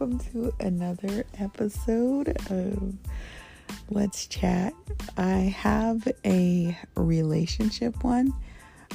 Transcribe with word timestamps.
welcome 0.00 0.18
to 0.18 0.50
another 0.60 1.26
episode 1.38 2.28
of 2.50 2.94
Let's 3.90 4.26
Chat. 4.26 4.72
I 5.18 5.54
have 5.58 6.08
a 6.24 6.74
relationship 6.96 8.02
one 8.02 8.32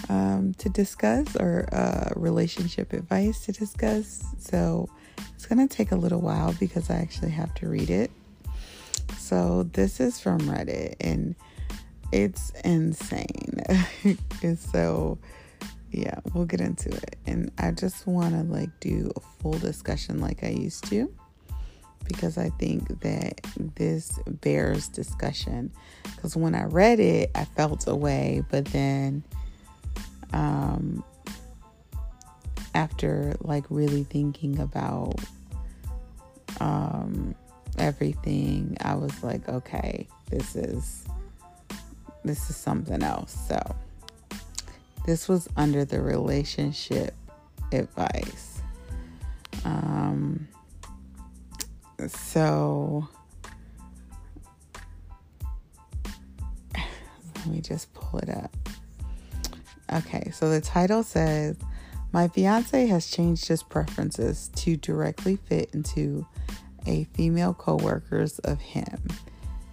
um, 0.09 0.55
to 0.55 0.67
discuss 0.67 1.35
or 1.35 1.69
uh, 1.71 2.09
relationship 2.15 2.91
advice 2.91 3.45
to 3.45 3.51
discuss. 3.51 4.25
So 4.39 4.89
it's 5.35 5.45
going 5.45 5.67
to 5.67 5.73
take 5.73 5.91
a 5.91 5.95
little 5.95 6.21
while 6.21 6.55
because 6.59 6.89
I 6.89 6.95
actually 6.95 7.31
have 7.31 7.53
to 7.55 7.69
read 7.69 7.91
it. 7.91 8.09
So 9.15 9.69
this 9.73 9.99
is 9.99 10.19
from 10.19 10.39
Reddit 10.39 10.95
and 11.01 11.35
it's 12.11 12.49
insane. 12.63 13.61
it's 14.41 14.71
so 14.71 15.19
yeah, 15.95 16.19
we'll 16.33 16.45
get 16.45 16.61
into 16.61 16.89
it. 16.89 17.15
And 17.25 17.51
I 17.57 17.71
just 17.71 18.05
want 18.05 18.33
to 18.35 18.43
like 18.43 18.69
do 18.79 19.11
a 19.15 19.19
full 19.19 19.57
discussion 19.57 20.19
like 20.19 20.43
I 20.43 20.49
used 20.49 20.85
to 20.89 21.13
because 22.03 22.37
I 22.37 22.49
think 22.59 23.01
that 23.01 23.41
this 23.75 24.19
bears 24.27 24.87
discussion. 24.89 25.71
Because 26.03 26.35
when 26.35 26.53
I 26.53 26.65
read 26.65 26.99
it, 26.99 27.31
I 27.35 27.45
felt 27.45 27.87
a 27.87 27.95
way, 27.95 28.43
but 28.49 28.65
then 28.65 29.23
um, 30.33 31.03
after 32.73 33.33
like 33.39 33.63
really 33.69 34.03
thinking 34.03 34.59
about 34.59 35.15
um, 36.59 37.35
everything, 37.77 38.77
I 38.81 38.95
was 38.95 39.23
like, 39.23 39.47
okay, 39.47 40.07
this 40.29 40.55
is 40.55 41.05
this 42.23 42.49
is 42.49 42.55
something 42.55 43.03
else. 43.03 43.35
So 43.47 43.75
this 45.05 45.29
was 45.29 45.47
under 45.55 45.85
the 45.85 46.01
relationship 46.01 47.13
advice. 47.71 48.61
Um, 49.63 50.47
so 52.07 53.07
let 56.75 57.45
me 57.47 57.61
just 57.61 57.93
pull 57.93 58.19
it 58.19 58.29
up. 58.29 58.55
Okay, 59.93 60.31
so 60.31 60.49
the 60.49 60.61
title 60.61 61.03
says 61.03 61.55
My 62.11 62.27
fiance 62.27 62.87
has 62.87 63.09
changed 63.09 63.47
his 63.47 63.61
preferences 63.61 64.49
to 64.55 64.75
directly 64.75 65.35
fit 65.35 65.69
into 65.73 66.25
a 66.87 67.03
female 67.13 67.53
co-workers 67.53 68.39
of 68.39 68.59
him. 68.59 69.07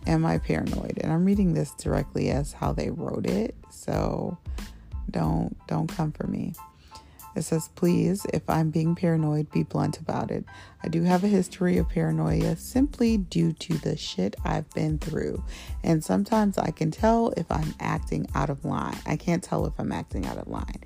Am 0.07 0.27
I 0.27 0.39
paranoid? 0.39 0.99
And 1.03 1.13
I'm 1.13 1.25
reading 1.25 1.55
this 1.55 1.71
directly 1.73 2.31
as 2.31 2.53
how 2.53 2.73
they 2.73 2.91
wrote 2.91 3.27
it. 3.27 3.55
So 3.71 4.37
don't 5.13 5.57
don't 5.69 5.89
come 5.89 6.13
for 6.13 6.27
me. 6.27 6.55
It 7.35 7.43
says, 7.43 7.69
please, 7.75 8.27
if 8.33 8.43
I'm 8.49 8.71
being 8.71 8.95
paranoid, 8.95 9.51
be 9.51 9.63
blunt 9.63 9.99
about 9.99 10.31
it. 10.31 10.45
I 10.83 10.89
do 10.89 11.03
have 11.03 11.25
a 11.25 11.29
history 11.29 11.79
of 11.79 11.89
paranoia 11.89 12.57
simply 12.57 13.17
due 13.17 13.53
to 13.53 13.79
the 13.79 13.97
shit 13.97 14.37
I've 14.45 14.69
been 14.71 14.99
through. 14.99 15.43
And 15.83 16.05
sometimes 16.05 16.59
I 16.59 16.71
can 16.73 16.91
tell 16.91 17.31
if 17.37 17.51
I'm 17.51 17.75
acting 17.81 18.27
out 18.35 18.51
of 18.51 18.65
line. 18.65 18.99
I 19.07 19.17
can't 19.17 19.43
tell 19.43 19.65
if 19.67 19.73
I'm 19.79 19.93
acting 19.93 20.27
out 20.27 20.37
of 20.37 20.49
line. 20.49 20.85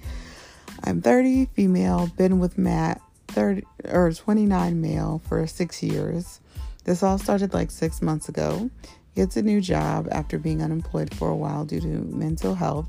I'm 0.85 1.03
30, 1.03 1.47
female, 1.47 2.13
been 2.17 2.39
with 2.39 2.59
Matt, 2.59 3.01
30 3.29 3.65
or 3.89 4.13
29 4.13 4.81
male 4.81 5.21
for 5.29 5.47
six 5.47 5.83
years. 5.83 6.41
This 6.85 7.03
all 7.03 7.19
started 7.19 7.55
like 7.55 7.73
six 7.73 8.01
months 8.01 8.29
ago. 8.29 8.71
Gets 9.17 9.37
a 9.37 9.43
new 9.43 9.61
job 9.61 10.07
after 10.13 10.39
being 10.39 10.63
unemployed 10.63 11.13
for 11.13 11.29
a 11.29 11.35
while 11.35 11.65
due 11.65 11.81
to 11.81 11.87
mental 11.87 12.55
health 12.55 12.87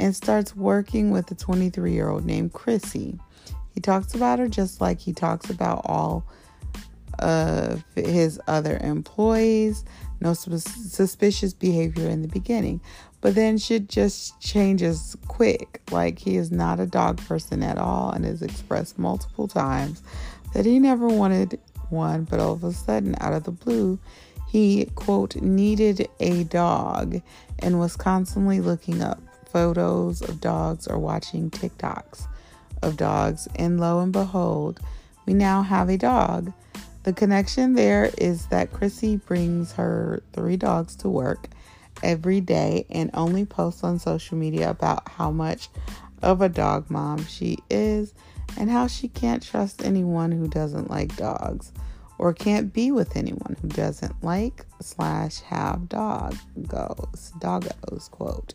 and 0.00 0.14
starts 0.14 0.54
working 0.54 1.10
with 1.10 1.30
a 1.30 1.34
23 1.34 1.92
year 1.92 2.08
old 2.08 2.24
named 2.24 2.52
Chrissy. 2.52 3.18
He 3.74 3.80
talks 3.80 4.14
about 4.14 4.38
her 4.38 4.48
just 4.48 4.80
like 4.80 5.00
he 5.00 5.12
talks 5.12 5.50
about 5.50 5.82
all 5.84 6.24
of 7.18 7.84
his 7.94 8.40
other 8.46 8.78
employees. 8.82 9.84
No 10.20 10.32
suspicious 10.32 11.52
behavior 11.52 12.08
in 12.08 12.22
the 12.22 12.28
beginning, 12.28 12.80
but 13.20 13.34
then 13.34 13.58
shit 13.58 13.86
just 13.88 14.40
changes 14.40 15.14
quick. 15.28 15.82
Like 15.90 16.18
he 16.18 16.36
is 16.36 16.50
not 16.50 16.80
a 16.80 16.86
dog 16.86 17.18
person 17.26 17.62
at 17.62 17.76
all 17.76 18.12
and 18.12 18.24
has 18.24 18.40
expressed 18.40 18.98
multiple 18.98 19.46
times 19.46 20.02
that 20.54 20.64
he 20.64 20.78
never 20.78 21.06
wanted 21.06 21.60
one, 21.90 22.24
but 22.24 22.40
all 22.40 22.52
of 22.52 22.64
a 22.64 22.72
sudden, 22.72 23.14
out 23.20 23.34
of 23.34 23.44
the 23.44 23.50
blue, 23.50 23.98
he 24.48 24.86
quote 24.94 25.36
needed 25.36 26.08
a 26.20 26.44
dog 26.44 27.20
and 27.58 27.78
was 27.78 27.96
constantly 27.96 28.60
looking 28.60 29.02
up 29.02 29.20
photos 29.56 30.20
of 30.20 30.38
dogs 30.38 30.86
or 30.86 30.98
watching 30.98 31.50
TikToks 31.50 32.28
of 32.82 32.94
dogs, 32.98 33.48
and 33.56 33.80
lo 33.80 34.00
and 34.00 34.12
behold, 34.12 34.80
we 35.24 35.32
now 35.32 35.62
have 35.62 35.88
a 35.88 35.96
dog. 35.96 36.52
The 37.04 37.14
connection 37.14 37.72
there 37.72 38.10
is 38.18 38.48
that 38.48 38.74
Chrissy 38.74 39.16
brings 39.16 39.72
her 39.72 40.22
three 40.34 40.58
dogs 40.58 40.94
to 40.96 41.08
work 41.08 41.48
every 42.02 42.42
day 42.42 42.84
and 42.90 43.08
only 43.14 43.46
posts 43.46 43.82
on 43.82 43.98
social 43.98 44.36
media 44.36 44.68
about 44.68 45.08
how 45.08 45.30
much 45.30 45.70
of 46.20 46.42
a 46.42 46.50
dog 46.50 46.90
mom 46.90 47.24
she 47.24 47.56
is 47.70 48.12
and 48.58 48.68
how 48.68 48.86
she 48.86 49.08
can't 49.08 49.42
trust 49.42 49.82
anyone 49.82 50.32
who 50.32 50.48
doesn't 50.48 50.90
like 50.90 51.16
dogs 51.16 51.72
or 52.18 52.34
can't 52.34 52.74
be 52.74 52.90
with 52.90 53.16
anyone 53.16 53.56
who 53.62 53.68
doesn't 53.68 54.22
like 54.22 54.66
slash 54.82 55.40
have 55.40 55.88
dog 55.88 56.36
goes 56.68 57.32
doggos 57.38 58.10
quote 58.10 58.52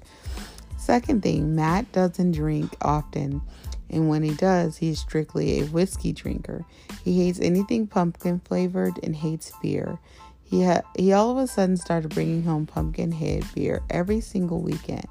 Second 0.92 1.24
thing, 1.24 1.56
Matt 1.56 1.90
doesn't 1.94 2.34
drink 2.34 2.76
often, 2.82 3.42
and 3.90 4.10
when 4.10 4.24
he 4.24 4.34
does, 4.34 4.76
he's 4.76 5.00
strictly 5.00 5.62
a 5.62 5.66
whiskey 5.68 6.12
drinker. 6.12 6.66
He 7.06 7.24
hates 7.24 7.40
anything 7.40 7.88
pumpkin 7.88 8.42
flavored 8.42 9.00
and 9.02 9.16
hates 9.16 9.54
beer. 9.62 10.00
He 10.44 10.66
ha- 10.66 10.82
he 10.98 11.14
all 11.14 11.32
of 11.32 11.38
a 11.38 11.48
sudden 11.48 11.78
started 11.78 12.14
bringing 12.14 12.44
home 12.44 12.66
Pumpkinhead 12.66 13.46
beer 13.56 13.82
every 13.90 14.20
single 14.20 14.60
weekend. 14.60 15.06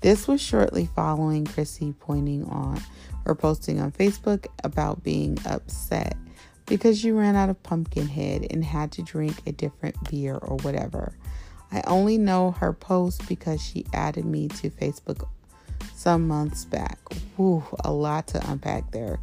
This 0.00 0.26
was 0.26 0.40
shortly 0.40 0.88
following 0.96 1.44
Chrissy 1.44 1.92
pointing 2.00 2.46
on 2.46 2.80
or 3.26 3.34
posting 3.34 3.82
on 3.82 3.92
Facebook 3.92 4.46
about 4.64 5.04
being 5.04 5.36
upset 5.44 6.16
because 6.64 7.04
you 7.04 7.14
ran 7.14 7.36
out 7.36 7.50
of 7.50 7.62
Pumpkinhead 7.62 8.46
and 8.48 8.64
had 8.64 8.90
to 8.92 9.02
drink 9.02 9.42
a 9.46 9.52
different 9.52 9.96
beer 10.08 10.36
or 10.36 10.56
whatever. 10.62 11.12
I 11.74 11.82
only 11.88 12.18
know 12.18 12.52
her 12.52 12.72
post 12.72 13.26
because 13.28 13.60
she 13.60 13.84
added 13.92 14.24
me 14.24 14.46
to 14.46 14.70
Facebook 14.70 15.28
some 15.92 16.28
months 16.28 16.64
back. 16.64 16.98
Whew, 17.34 17.64
a 17.84 17.92
lot 17.92 18.28
to 18.28 18.50
unpack 18.50 18.92
there. 18.92 19.18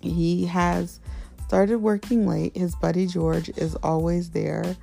He 0.00 0.46
has 0.46 1.00
started 1.46 1.78
working 1.78 2.26
late. 2.26 2.56
His 2.56 2.74
buddy 2.74 3.06
George 3.06 3.50
is 3.50 3.74
always 3.76 4.30
there, 4.30 4.74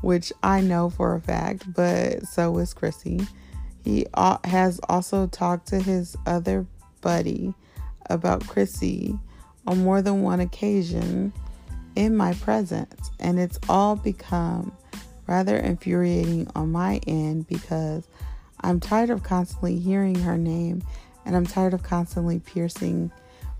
which 0.00 0.32
I 0.42 0.62
know 0.62 0.88
for 0.88 1.14
a 1.14 1.20
fact, 1.20 1.70
but 1.74 2.24
so 2.26 2.56
is 2.56 2.72
Chrissy. 2.72 3.20
He 3.84 4.06
has 4.44 4.80
also 4.88 5.26
talked 5.26 5.68
to 5.68 5.78
his 5.78 6.16
other 6.24 6.66
buddy 7.02 7.52
about 8.06 8.46
Chrissy 8.46 9.18
on 9.66 9.84
more 9.84 10.00
than 10.00 10.22
one 10.22 10.40
occasion 10.40 11.34
in 11.96 12.16
my 12.16 12.32
presence, 12.32 13.10
and 13.20 13.38
it's 13.38 13.58
all 13.68 13.94
become 13.94 14.72
rather 15.28 15.56
infuriating 15.56 16.50
on 16.56 16.72
my 16.72 17.00
end 17.06 17.46
because 17.46 18.08
I'm 18.60 18.80
tired 18.80 19.10
of 19.10 19.22
constantly 19.22 19.78
hearing 19.78 20.16
her 20.20 20.38
name 20.38 20.82
and 21.24 21.36
I'm 21.36 21.46
tired 21.46 21.74
of 21.74 21.82
constantly 21.82 22.40
piercing 22.40 23.12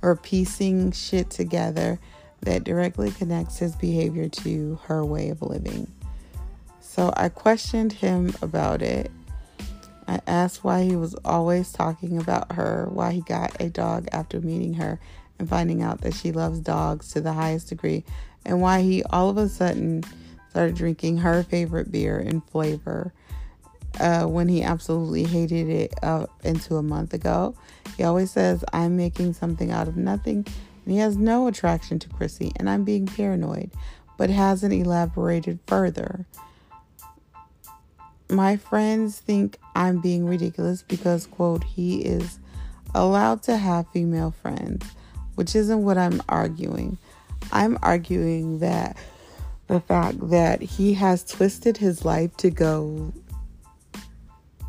or 0.03 0.17
piecing 0.17 0.93
shit 0.93 1.31
together 1.31 2.01
that 2.41 2.65
directly 2.65 3.11
connects 3.11 3.59
his 3.59 3.77
behavior 3.77 4.29
to 4.29 4.81
her 4.85 5.05
way 5.05 5.29
of 5.29 5.43
living. 5.43 5.87
So 6.81 7.13
I 7.17 7.29
questioned 7.29 7.93
him 7.93 8.35
about 8.41 8.81
it. 8.81 9.11
I 10.07 10.21
asked 10.27 10.65
why 10.65 10.85
he 10.85 10.97
was 10.97 11.15
always 11.25 11.71
talking 11.71 12.17
about 12.17 12.53
her, 12.53 12.89
why 12.91 13.13
he 13.13 13.21
got 13.21 13.61
a 13.61 13.69
dog 13.69 14.09
after 14.11 14.41
meeting 14.41 14.75
her 14.75 14.99
and 15.39 15.49
finding 15.49 15.83
out 15.83 16.01
that 16.01 16.15
she 16.15 16.33
loves 16.33 16.61
dogs 16.61 17.13
to 17.13 17.21
the 17.21 17.35
highest 17.35 17.69
degree, 17.69 18.05
and 18.47 18.63
why 18.63 18.81
he 18.81 19.03
all 19.05 19.29
of 19.29 19.37
a 19.37 19.49
sudden 19.49 20.03
started 20.59 20.75
drinking 20.75 21.19
her 21.19 21.45
favorite 21.45 21.93
beer 21.93 22.19
in 22.19 22.41
flavor 22.41 23.13
uh, 24.01 24.25
when 24.25 24.49
he 24.49 24.61
absolutely 24.61 25.23
hated 25.23 25.69
it 25.69 25.95
up 26.03 26.29
into 26.43 26.75
a 26.75 26.83
month 26.83 27.15
ago. 27.15 27.55
He 27.97 28.03
always 28.03 28.33
says, 28.33 28.65
I'm 28.73 28.97
making 28.97 29.35
something 29.35 29.71
out 29.71 29.87
of 29.87 29.97
nothing, 29.97 30.45
and 30.85 30.93
he 30.93 30.99
has 30.99 31.17
no 31.17 31.47
attraction 31.47 32.01
to 32.01 32.09
Chrissy, 32.09 32.51
and 32.57 32.69
I'm 32.69 32.83
being 32.83 33.07
paranoid, 33.07 33.71
but 34.17 34.31
hasn't 34.31 34.73
elaborated 34.73 35.61
further. 35.69 36.27
My 38.29 38.57
friends 38.57 39.21
think 39.21 39.59
I'm 39.77 40.01
being 40.01 40.27
ridiculous 40.27 40.83
because, 40.83 41.29
quote, 41.29 41.63
he 41.63 42.01
is 42.01 42.41
allowed 42.97 43.45
to 43.45 43.59
have 43.59 43.89
female 43.93 44.33
friends, 44.33 44.85
which 45.37 45.55
isn't 45.55 45.85
what 45.85 45.99
I'm 45.99 46.21
arguing. 46.29 46.99
I'm 47.53 47.79
arguing 47.81 48.59
that 48.59 48.97
the 49.69 49.81
fact 49.81 50.31
that 50.31 50.61
he 50.61 50.95
has 50.95 51.25
twisted 51.25 51.77
his 51.77 52.05
life 52.05 52.37
to 52.39 52.51
go 52.51 53.13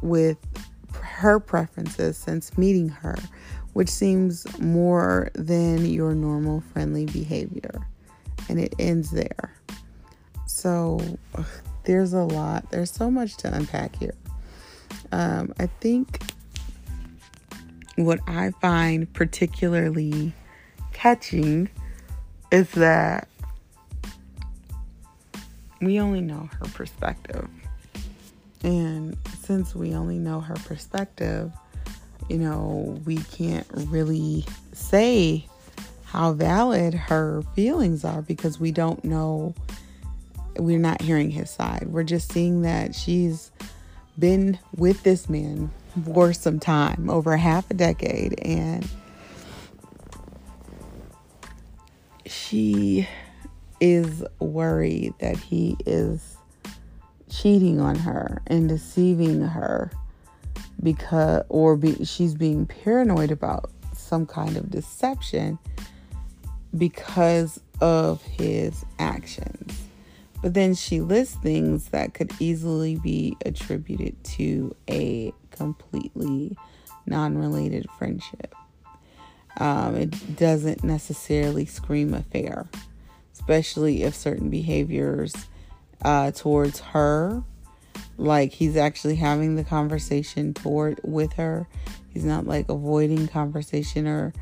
with 0.01 0.37
her 1.01 1.39
preferences 1.39 2.17
since 2.17 2.57
meeting 2.57 2.89
her, 2.89 3.17
which 3.73 3.89
seems 3.89 4.45
more 4.59 5.31
than 5.33 5.85
your 5.85 6.13
normal 6.13 6.61
friendly 6.73 7.05
behavior. 7.05 7.87
and 8.49 8.59
it 8.59 8.73
ends 8.79 9.11
there. 9.11 9.53
So 10.47 10.99
ugh, 11.35 11.45
there's 11.83 12.13
a 12.13 12.23
lot. 12.23 12.69
There's 12.71 12.91
so 12.91 13.09
much 13.11 13.37
to 13.37 13.53
unpack 13.53 13.95
here. 13.95 14.15
Um, 15.11 15.53
I 15.59 15.67
think 15.79 16.21
what 17.95 18.19
I 18.27 18.51
find 18.59 19.11
particularly 19.13 20.33
catching 20.93 21.69
is 22.51 22.71
that 22.71 23.27
we 25.81 25.99
only 25.99 26.21
know 26.21 26.49
her 26.59 26.67
perspective. 26.73 27.47
And 28.63 29.17
since 29.41 29.73
we 29.73 29.93
only 29.93 30.17
know 30.17 30.41
her 30.41 30.55
perspective, 30.65 31.51
you 32.29 32.37
know, 32.37 32.99
we 33.05 33.17
can't 33.17 33.67
really 33.73 34.45
say 34.73 35.47
how 36.03 36.33
valid 36.33 36.93
her 36.93 37.43
feelings 37.55 38.03
are 38.03 38.21
because 38.21 38.59
we 38.59 38.71
don't 38.71 39.03
know, 39.05 39.53
we're 40.57 40.79
not 40.79 41.01
hearing 41.01 41.31
his 41.31 41.49
side. 41.49 41.87
We're 41.87 42.03
just 42.03 42.31
seeing 42.31 42.63
that 42.63 42.93
she's 42.95 43.51
been 44.17 44.59
with 44.75 45.03
this 45.03 45.29
man 45.29 45.71
for 46.13 46.33
some 46.33 46.59
time, 46.59 47.09
over 47.09 47.37
half 47.37 47.69
a 47.71 47.73
decade, 47.73 48.39
and 48.41 48.87
she 52.25 53.07
is 53.79 54.23
worried 54.39 55.13
that 55.19 55.37
he 55.37 55.77
is 55.85 56.37
cheating 57.29 57.79
on 57.79 57.95
her 57.95 58.41
and 58.47 58.67
deceiving 58.67 59.41
her 59.41 59.91
because 60.81 61.43
or 61.49 61.75
be, 61.75 62.03
she's 62.05 62.33
being 62.33 62.65
paranoid 62.65 63.31
about 63.31 63.69
some 63.93 64.25
kind 64.25 64.57
of 64.57 64.69
deception 64.69 65.59
because 66.77 67.59
of 67.81 68.21
his 68.23 68.85
actions. 68.97 69.81
But 70.41 70.53
then 70.53 70.73
she 70.73 71.01
lists 71.01 71.35
things 71.35 71.89
that 71.89 72.13
could 72.13 72.31
easily 72.39 72.95
be 72.95 73.35
attributed 73.45 74.21
to 74.35 74.75
a 74.89 75.33
completely 75.51 76.57
non 77.05 77.37
related 77.37 77.87
friendship. 77.97 78.55
Um, 79.57 79.95
it 79.95 80.37
doesn't 80.37 80.83
necessarily 80.83 81.65
scream 81.65 82.13
affair, 82.13 82.69
especially 83.49 84.03
if 84.03 84.13
certain 84.13 84.51
behaviors 84.51 85.33
uh, 86.03 86.29
towards 86.29 86.79
her, 86.79 87.43
like 88.19 88.51
he's 88.51 88.77
actually 88.77 89.15
having 89.15 89.55
the 89.55 89.63
conversation 89.63 90.53
toward 90.53 90.99
with 91.03 91.33
her. 91.33 91.67
He's 92.13 92.23
not 92.23 92.45
like 92.45 92.69
avoiding 92.69 93.27
conversation 93.27 94.05
or 94.05 94.33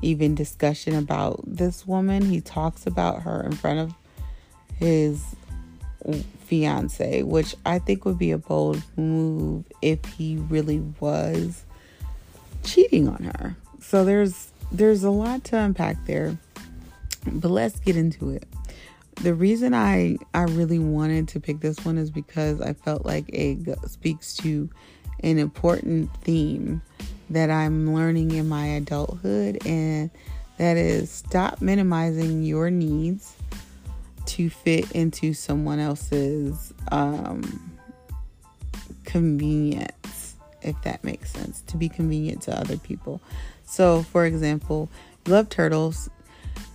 even 0.00 0.36
discussion 0.36 0.94
about 0.94 1.42
this 1.44 1.88
woman. 1.88 2.22
He 2.22 2.40
talks 2.40 2.86
about 2.86 3.22
her 3.22 3.42
in 3.42 3.50
front 3.50 3.80
of 3.80 3.94
his 4.76 5.34
fiance, 6.46 7.24
which 7.24 7.56
I 7.66 7.80
think 7.80 8.04
would 8.04 8.18
be 8.18 8.30
a 8.30 8.38
bold 8.38 8.80
move 8.96 9.64
if 9.82 10.04
he 10.04 10.36
really 10.36 10.78
was 11.00 11.64
cheating 12.62 13.08
on 13.08 13.24
her. 13.24 13.56
So 13.80 14.04
there's 14.04 14.52
there's 14.70 15.02
a 15.02 15.10
lot 15.10 15.42
to 15.44 15.58
unpack 15.58 16.06
there. 16.06 16.38
But 17.26 17.50
let's 17.50 17.78
get 17.80 17.96
into 17.96 18.30
it. 18.30 18.46
The 19.16 19.34
reason 19.34 19.74
I 19.74 20.16
I 20.34 20.42
really 20.42 20.78
wanted 20.78 21.28
to 21.28 21.40
pick 21.40 21.60
this 21.60 21.84
one 21.84 21.98
is 21.98 22.10
because 22.10 22.60
I 22.60 22.72
felt 22.72 23.04
like 23.04 23.26
it 23.28 23.78
speaks 23.88 24.34
to 24.38 24.68
an 25.20 25.38
important 25.38 26.10
theme 26.22 26.82
that 27.30 27.50
I'm 27.50 27.94
learning 27.94 28.32
in 28.32 28.48
my 28.48 28.66
adulthood 28.66 29.66
and 29.66 30.10
that 30.58 30.76
is 30.76 31.10
stop 31.10 31.60
minimizing 31.60 32.42
your 32.42 32.70
needs 32.70 33.34
to 34.26 34.50
fit 34.50 34.90
into 34.92 35.34
someone 35.34 35.78
else's 35.78 36.72
um, 36.90 37.72
convenience, 39.04 40.36
if 40.62 40.80
that 40.82 41.02
makes 41.02 41.32
sense, 41.32 41.62
to 41.62 41.76
be 41.76 41.88
convenient 41.88 42.42
to 42.42 42.58
other 42.58 42.76
people. 42.76 43.20
So, 43.64 44.02
for 44.04 44.26
example, 44.26 44.88
love 45.26 45.48
turtles, 45.48 46.08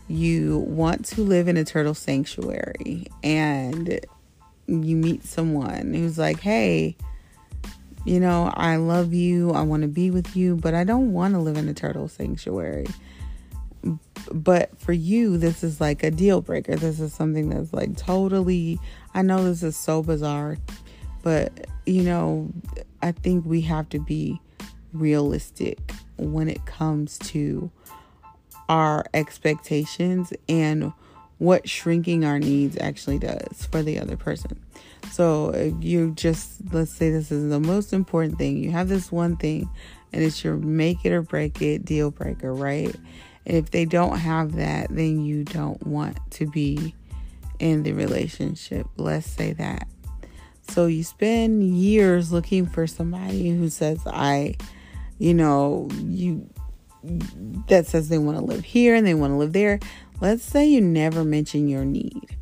you 0.08 0.60
want 0.60 1.06
to 1.06 1.22
live 1.22 1.48
in 1.48 1.58
a 1.58 1.66
turtle 1.66 1.94
sanctuary, 1.94 3.08
and 3.24 4.00
you 4.68 4.96
meet 4.96 5.24
someone 5.24 5.94
who's 5.94 6.18
like, 6.18 6.40
hey, 6.40 6.96
you 8.06 8.20
know, 8.20 8.52
I 8.56 8.78
love 8.78 9.14
you, 9.14 9.52
I 9.52 9.62
want 9.62 9.82
to 9.82 9.88
be 9.88 10.12
with 10.12 10.36
you, 10.36 10.56
but 10.56 10.74
I 10.74 10.84
don't 10.84 11.12
want 11.12 11.34
to 11.34 11.40
live 11.40 11.58
in 11.58 11.68
a 11.68 11.74
turtle 11.74 12.08
sanctuary. 12.08 12.88
But 14.34 14.78
for 14.80 14.92
you 14.92 15.38
this 15.38 15.64
is 15.64 15.80
like 15.80 16.04
a 16.04 16.12
deal 16.12 16.42
breaker. 16.42 16.76
This 16.76 17.00
is 17.00 17.14
something 17.14 17.50
that's 17.50 17.72
like 17.72 17.96
totally 17.96 18.80
i 19.18 19.22
know 19.24 19.44
this 19.44 19.64
is 19.64 19.76
so 19.76 20.04
bizarre 20.04 20.58
but 21.24 21.68
you 21.88 22.04
know 22.04 22.50
i 23.02 23.12
think 23.12 23.44
we 23.46 23.62
have 23.62 23.90
to 23.90 24.00
be 24.00 24.40
realistic 24.94 25.80
when 26.18 26.48
it 26.48 26.64
comes 26.66 27.18
to 27.18 27.72
our 28.70 29.06
expectations 29.14 30.34
and 30.50 30.92
what 31.40 31.70
shrinking 31.70 32.26
our 32.26 32.40
needs 32.40 32.78
actually 32.80 33.20
does 33.20 33.68
for 33.72 33.84
the 33.84 34.00
other 34.00 34.18
person 34.18 34.60
so 35.12 35.50
if 35.50 35.74
you 35.82 36.12
just 36.12 36.56
let's 36.74 36.92
say 36.92 37.10
this 37.10 37.32
is 37.32 37.50
the 37.50 37.60
most 37.60 37.94
important 37.94 38.38
thing 38.38 38.58
you 38.58 38.72
have 38.72 38.90
this 38.90 39.12
one 39.12 39.38
thing 39.38 39.70
and 40.14 40.24
it's 40.24 40.44
your 40.44 40.56
make 40.56 41.06
it 41.06 41.12
or 41.12 41.22
break 41.22 41.62
it 41.62 41.86
deal 41.86 42.10
breaker 42.10 42.54
right 42.54 42.96
and 43.48 43.56
if 43.56 43.72
they 43.72 43.86
don't 43.86 44.20
have 44.20 44.58
that, 44.58 44.90
then 44.90 45.24
you 45.26 45.46
don't 45.46 45.82
want 45.88 46.20
to 46.32 46.46
be 46.46 46.94
in 47.60 47.84
the 47.84 47.94
relationship. 47.94 48.86
Let's 48.98 49.26
say 49.26 49.54
that. 49.54 49.88
So 50.70 50.86
you 50.88 51.06
spend 51.06 51.64
years 51.64 52.34
looking 52.34 52.66
for 52.66 52.86
somebody 52.88 53.50
who 53.52 53.70
says, 53.70 54.02
I, 54.06 54.58
you 55.18 55.34
know, 55.34 55.88
you 55.98 56.50
that 57.68 57.88
says 57.88 58.10
they 58.10 58.18
want 58.18 58.38
to 58.38 58.44
live 58.44 58.64
here 58.64 58.96
and 58.96 59.06
they 59.06 59.14
want 59.14 59.32
to 59.32 59.38
live 59.38 59.54
there. 59.54 59.80
Let's 60.20 60.44
say 60.44 60.66
you 60.66 60.82
never 60.82 61.24
mention 61.24 61.68
your 61.68 61.86
need 61.86 62.36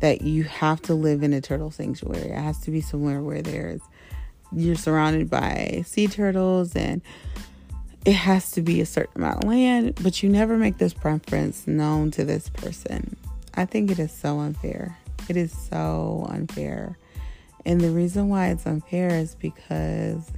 that 0.00 0.22
you 0.22 0.44
have 0.44 0.80
to 0.82 0.94
live 0.94 1.22
in 1.22 1.32
a 1.32 1.40
turtle 1.40 1.70
sanctuary. 1.70 2.30
It 2.30 2.38
has 2.38 2.58
to 2.60 2.70
be 2.70 2.80
somewhere 2.80 3.20
where 3.22 3.42
there's 3.42 3.80
you're 4.52 4.76
surrounded 4.76 5.28
by 5.28 5.84
sea 5.86 6.06
turtles 6.06 6.74
and 6.74 7.02
it 8.04 8.14
has 8.14 8.52
to 8.52 8.62
be 8.62 8.80
a 8.80 8.86
certain 8.86 9.22
amount 9.22 9.44
of 9.44 9.50
land, 9.50 9.98
but 10.02 10.22
you 10.22 10.30
never 10.30 10.56
make 10.56 10.78
this 10.78 10.94
preference 10.94 11.66
known 11.66 12.10
to 12.12 12.24
this 12.24 12.48
person. 12.48 13.16
I 13.54 13.66
think 13.66 13.90
it 13.90 13.98
is 13.98 14.12
so 14.12 14.38
unfair. 14.38 14.96
It 15.28 15.36
is 15.36 15.52
so 15.52 16.26
unfair. 16.30 16.96
And 17.66 17.80
the 17.80 17.90
reason 17.90 18.30
why 18.30 18.48
it's 18.48 18.66
unfair 18.66 19.10
is 19.10 19.34
because 19.34 20.30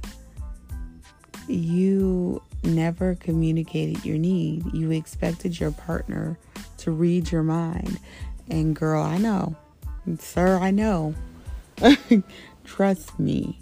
you 1.47 2.41
never 2.63 3.15
communicated 3.15 4.05
your 4.05 4.17
need. 4.17 4.73
You 4.73 4.91
expected 4.91 5.59
your 5.59 5.71
partner 5.71 6.37
to 6.77 6.91
read 6.91 7.31
your 7.31 7.43
mind. 7.43 7.99
And 8.49 8.75
girl, 8.75 9.01
I 9.01 9.17
know. 9.17 9.55
Sir, 10.19 10.57
I 10.59 10.71
know. 10.71 11.15
Trust 12.63 13.19
me. 13.19 13.59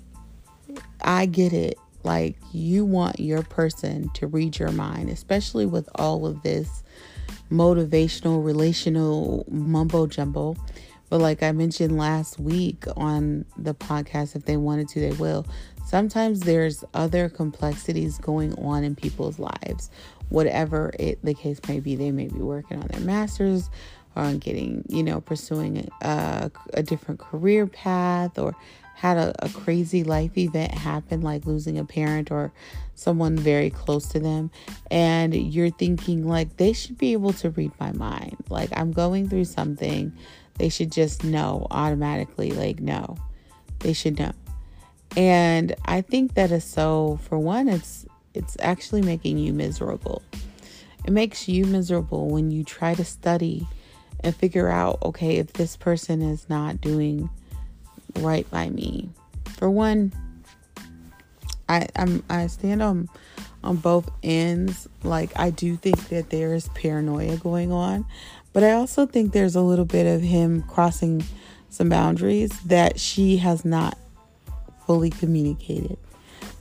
I 1.02 1.26
get 1.26 1.54
it. 1.54 1.78
Like 2.04 2.38
you 2.54 2.86
want 2.86 3.20
your 3.20 3.44
person 3.44 4.10
to 4.16 4.28
read 4.28 4.58
your 4.58 4.72
mind, 4.72 5.10
especially 5.10 5.66
with 5.66 5.90
all 5.96 6.26
of 6.26 6.42
this 6.44 6.84
motivational, 7.52 8.44
relational 8.44 9.46
mumbo 9.50 10.08
jumbo. 10.08 10.56
But 11.10 11.22
like 11.22 11.42
I 11.42 11.52
mentioned 11.52 11.98
last 11.98 12.40
week 12.40 12.86
on 12.96 13.46
the 13.58 13.74
podcast, 13.74 14.36
if 14.36 14.46
they 14.46 14.58
wanted 14.58 14.88
to, 14.90 15.00
they 15.00 15.12
will. 15.14 15.46
Sometimes 15.90 16.42
there's 16.42 16.84
other 16.94 17.30
complexities 17.30 18.20
going 18.20 18.54
on 18.60 18.84
in 18.84 18.96
people's 18.96 19.40
lives. 19.40 19.90
Whatever 20.30 20.92
it 21.00 21.18
the 21.24 21.34
case 21.34 21.60
may 21.68 21.80
be, 21.80 21.96
they 21.96 22.12
may 22.12 22.28
be 22.28 22.38
working 22.38 22.78
on 22.78 22.88
their 22.90 23.02
masters 23.02 23.72
or 24.16 24.22
on 24.22 24.38
getting, 24.38 24.86
you 24.88 25.02
know, 25.02 25.20
pursuing 25.20 25.90
a, 26.02 26.52
a 26.76 26.84
different 26.84 27.20
career 27.20 27.66
path 27.66 28.38
or 28.38 28.56
had 28.94 29.18
a, 29.18 29.34
a 29.44 29.50
crazy 29.50 30.04
life 30.04 30.38
event 30.38 30.72
happen, 30.76 31.22
like 31.22 31.48
losing 31.48 31.80
a 31.80 31.86
parent 31.86 32.30
or 32.30 32.52
someone 32.94 33.36
very 33.36 33.72
close 33.72 34.10
to 34.10 34.20
them, 34.20 34.52
and 34.92 35.34
you're 35.34 35.72
thinking, 35.72 36.28
like, 36.28 36.58
they 36.58 36.72
should 36.72 37.00
be 37.00 37.14
able 37.14 37.34
to 37.34 37.50
read 37.50 37.72
my 37.80 37.92
mind. 37.94 38.38
Like, 38.50 38.70
I'm 38.78 38.92
going 38.92 39.28
through 39.28 39.46
something, 39.46 40.14
they 40.60 40.70
should 40.70 40.92
just 40.92 41.24
know 41.24 41.66
automatically, 41.72 42.52
like, 42.52 42.80
no, 42.80 43.18
they 43.80 43.94
should 43.94 44.20
know. 44.20 44.34
And 45.18 45.76
I 45.86 46.02
think 46.02 46.36
that 46.36 46.52
is 46.52 46.64
so, 46.64 47.20
for 47.24 47.38
one, 47.40 47.68
it's 47.68 48.06
it's 48.34 48.56
actually 48.60 49.02
making 49.02 49.38
you 49.38 49.54
miserable. 49.54 50.22
It 51.06 51.12
makes 51.12 51.48
you 51.48 51.66
miserable 51.66 52.30
when 52.30 52.52
you 52.52 52.64
try 52.64 52.94
to 52.94 53.04
study 53.04 53.68
and 54.22 54.36
figure 54.36 54.70
out, 54.70 55.00
okay, 55.04 55.38
if 55.38 55.54
this 55.54 55.76
person 55.76 56.22
is 56.22 56.48
not 56.50 56.80
doing 56.80 57.30
right 58.20 58.50
by 58.52 58.70
me. 58.70 59.10
For 59.58 59.70
one, 59.70 60.14
I 61.68 61.88
I'm 61.96 62.24
I 62.30 62.48
stand 62.48 62.82
on 62.82 63.10
on 63.64 63.78
both 63.78 64.10
ends. 64.24 64.88
Like 65.04 65.32
I 65.38 65.50
do 65.50 65.76
think 65.76 66.10
that 66.10 66.30
there 66.30 66.54
is 66.54 66.70
paranoia 66.70 67.38
going 67.38 67.72
on, 67.72 68.06
But 68.54 68.64
I 68.64 68.74
also 68.74 69.06
think 69.06 69.32
there's 69.32 69.56
a 69.56 69.62
little 69.62 69.86
bit 69.86 70.06
of 70.06 70.22
him 70.22 70.64
crossing 70.64 71.24
some 71.70 71.90
boundaries 71.90 72.52
that 72.62 73.00
she 73.00 73.38
has 73.38 73.64
not 73.64 73.98
fully 74.90 75.12
communicated. 75.12 76.00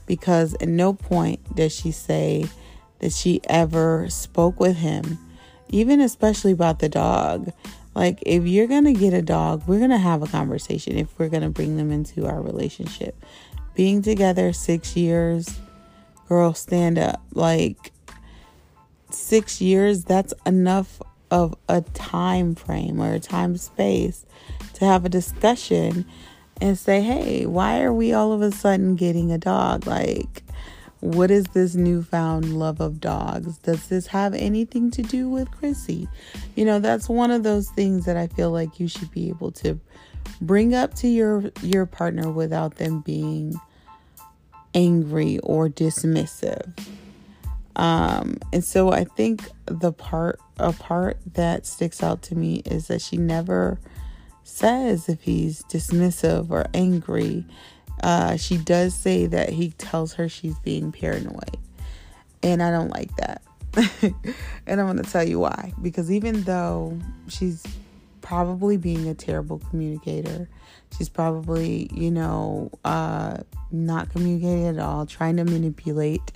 Because 0.05 0.53
at 0.61 0.67
no 0.67 0.93
point 0.93 1.55
does 1.55 1.73
she 1.73 1.89
say 1.89 2.45
that 2.99 3.11
she 3.11 3.41
ever 3.49 4.07
spoke 4.07 4.59
with 4.59 4.75
him, 4.75 5.17
even 5.69 5.99
especially 5.99 6.51
about 6.51 6.77
the 6.77 6.89
dog. 6.89 7.51
Like, 7.95 8.19
if 8.27 8.45
you're 8.45 8.67
to 8.83 8.93
get 8.93 9.15
a 9.15 9.23
dog, 9.23 9.63
we're 9.65 9.79
to 9.89 9.97
have 9.97 10.21
a 10.21 10.27
conversation 10.27 10.95
if 10.95 11.07
we're 11.17 11.29
to 11.41 11.49
bring 11.49 11.77
them 11.77 11.91
into 11.91 12.27
our 12.27 12.39
relationship. 12.39 13.15
Being 13.73 14.03
together 14.03 14.53
six 14.53 14.95
years, 14.95 15.59
girl, 16.27 16.53
stand 16.53 16.99
up. 16.99 17.23
Like, 17.33 17.91
six 19.09 19.59
years, 19.59 20.03
that's 20.03 20.35
enough 20.45 21.01
of 21.31 21.55
a 21.67 21.81
time 21.81 22.53
frame 22.53 23.01
or 23.01 23.11
a 23.11 23.19
time 23.19 23.57
space 23.57 24.27
to 24.73 24.85
have 24.85 25.03
a 25.03 25.09
discussion 25.09 26.05
and 26.61 26.77
say, 26.77 27.01
hey, 27.01 27.45
why 27.45 27.81
are 27.81 27.93
we 27.93 28.13
all 28.13 28.33
of 28.33 28.41
a 28.41 28.51
sudden 28.51 28.95
getting 28.95 29.31
a 29.31 29.37
dog? 29.37 29.87
Like, 29.87 30.43
what 30.99 31.31
is 31.31 31.45
this 31.47 31.75
newfound 31.75 32.57
love 32.57 32.81
of 32.81 32.99
dogs? 32.99 33.57
Does 33.59 33.87
this 33.87 34.07
have 34.07 34.33
anything 34.33 34.91
to 34.91 35.01
do 35.01 35.29
with 35.29 35.49
Chrissy? 35.51 36.09
You 36.55 36.65
know, 36.65 36.79
that's 36.79 37.07
one 37.07 37.31
of 37.31 37.43
those 37.43 37.69
things 37.69 38.05
that 38.05 38.17
I 38.17 38.27
feel 38.27 38.51
like 38.51 38.79
you 38.79 38.87
should 38.87 39.11
be 39.11 39.29
able 39.29 39.51
to 39.51 39.79
bring 40.41 40.73
up 40.73 40.93
to 40.95 41.07
your 41.07 41.51
your 41.61 41.85
partner 41.85 42.29
without 42.29 42.75
them 42.75 42.99
being 42.99 43.59
angry 44.73 45.39
or 45.39 45.69
dismissive. 45.69 46.77
Um, 47.75 48.37
and 48.51 48.63
so 48.63 48.91
I 48.91 49.05
think 49.05 49.49
the 49.65 49.93
part 49.93 50.39
a 50.57 50.73
part 50.73 51.17
that 51.33 51.65
sticks 51.65 52.03
out 52.03 52.21
to 52.23 52.35
me 52.35 52.61
is 52.65 52.87
that 52.87 53.01
she 53.01 53.15
never 53.15 53.79
says 54.49 55.09
if 55.09 55.21
he's 55.21 55.63
dismissive 55.63 56.49
or 56.49 56.65
angry. 56.73 57.45
Uh, 58.01 58.37
she 58.37 58.57
does 58.57 58.93
say 58.93 59.25
that 59.25 59.49
he 59.49 59.71
tells 59.71 60.13
her 60.13 60.29
she's 60.29 60.57
being 60.59 60.91
paranoid. 60.91 61.57
And 62.41 62.63
I 62.63 62.71
don't 62.71 62.89
like 62.89 63.13
that. 63.17 63.41
and 64.65 64.79
I'm 64.81 64.85
going 64.87 65.03
to 65.03 65.09
tell 65.09 65.27
you 65.27 65.39
why. 65.39 65.73
Because 65.81 66.11
even 66.11 66.43
though 66.43 66.97
she's 67.27 67.63
probably 68.21 68.77
being 68.77 69.07
a 69.07 69.13
terrible 69.13 69.59
communicator, 69.69 70.49
she's 70.97 71.09
probably, 71.09 71.89
you 71.93 72.11
know, 72.11 72.71
uh, 72.85 73.37
not 73.71 74.09
communicating 74.09 74.67
at 74.67 74.79
all, 74.79 75.05
trying 75.05 75.37
to 75.37 75.43
manipulate 75.43 76.31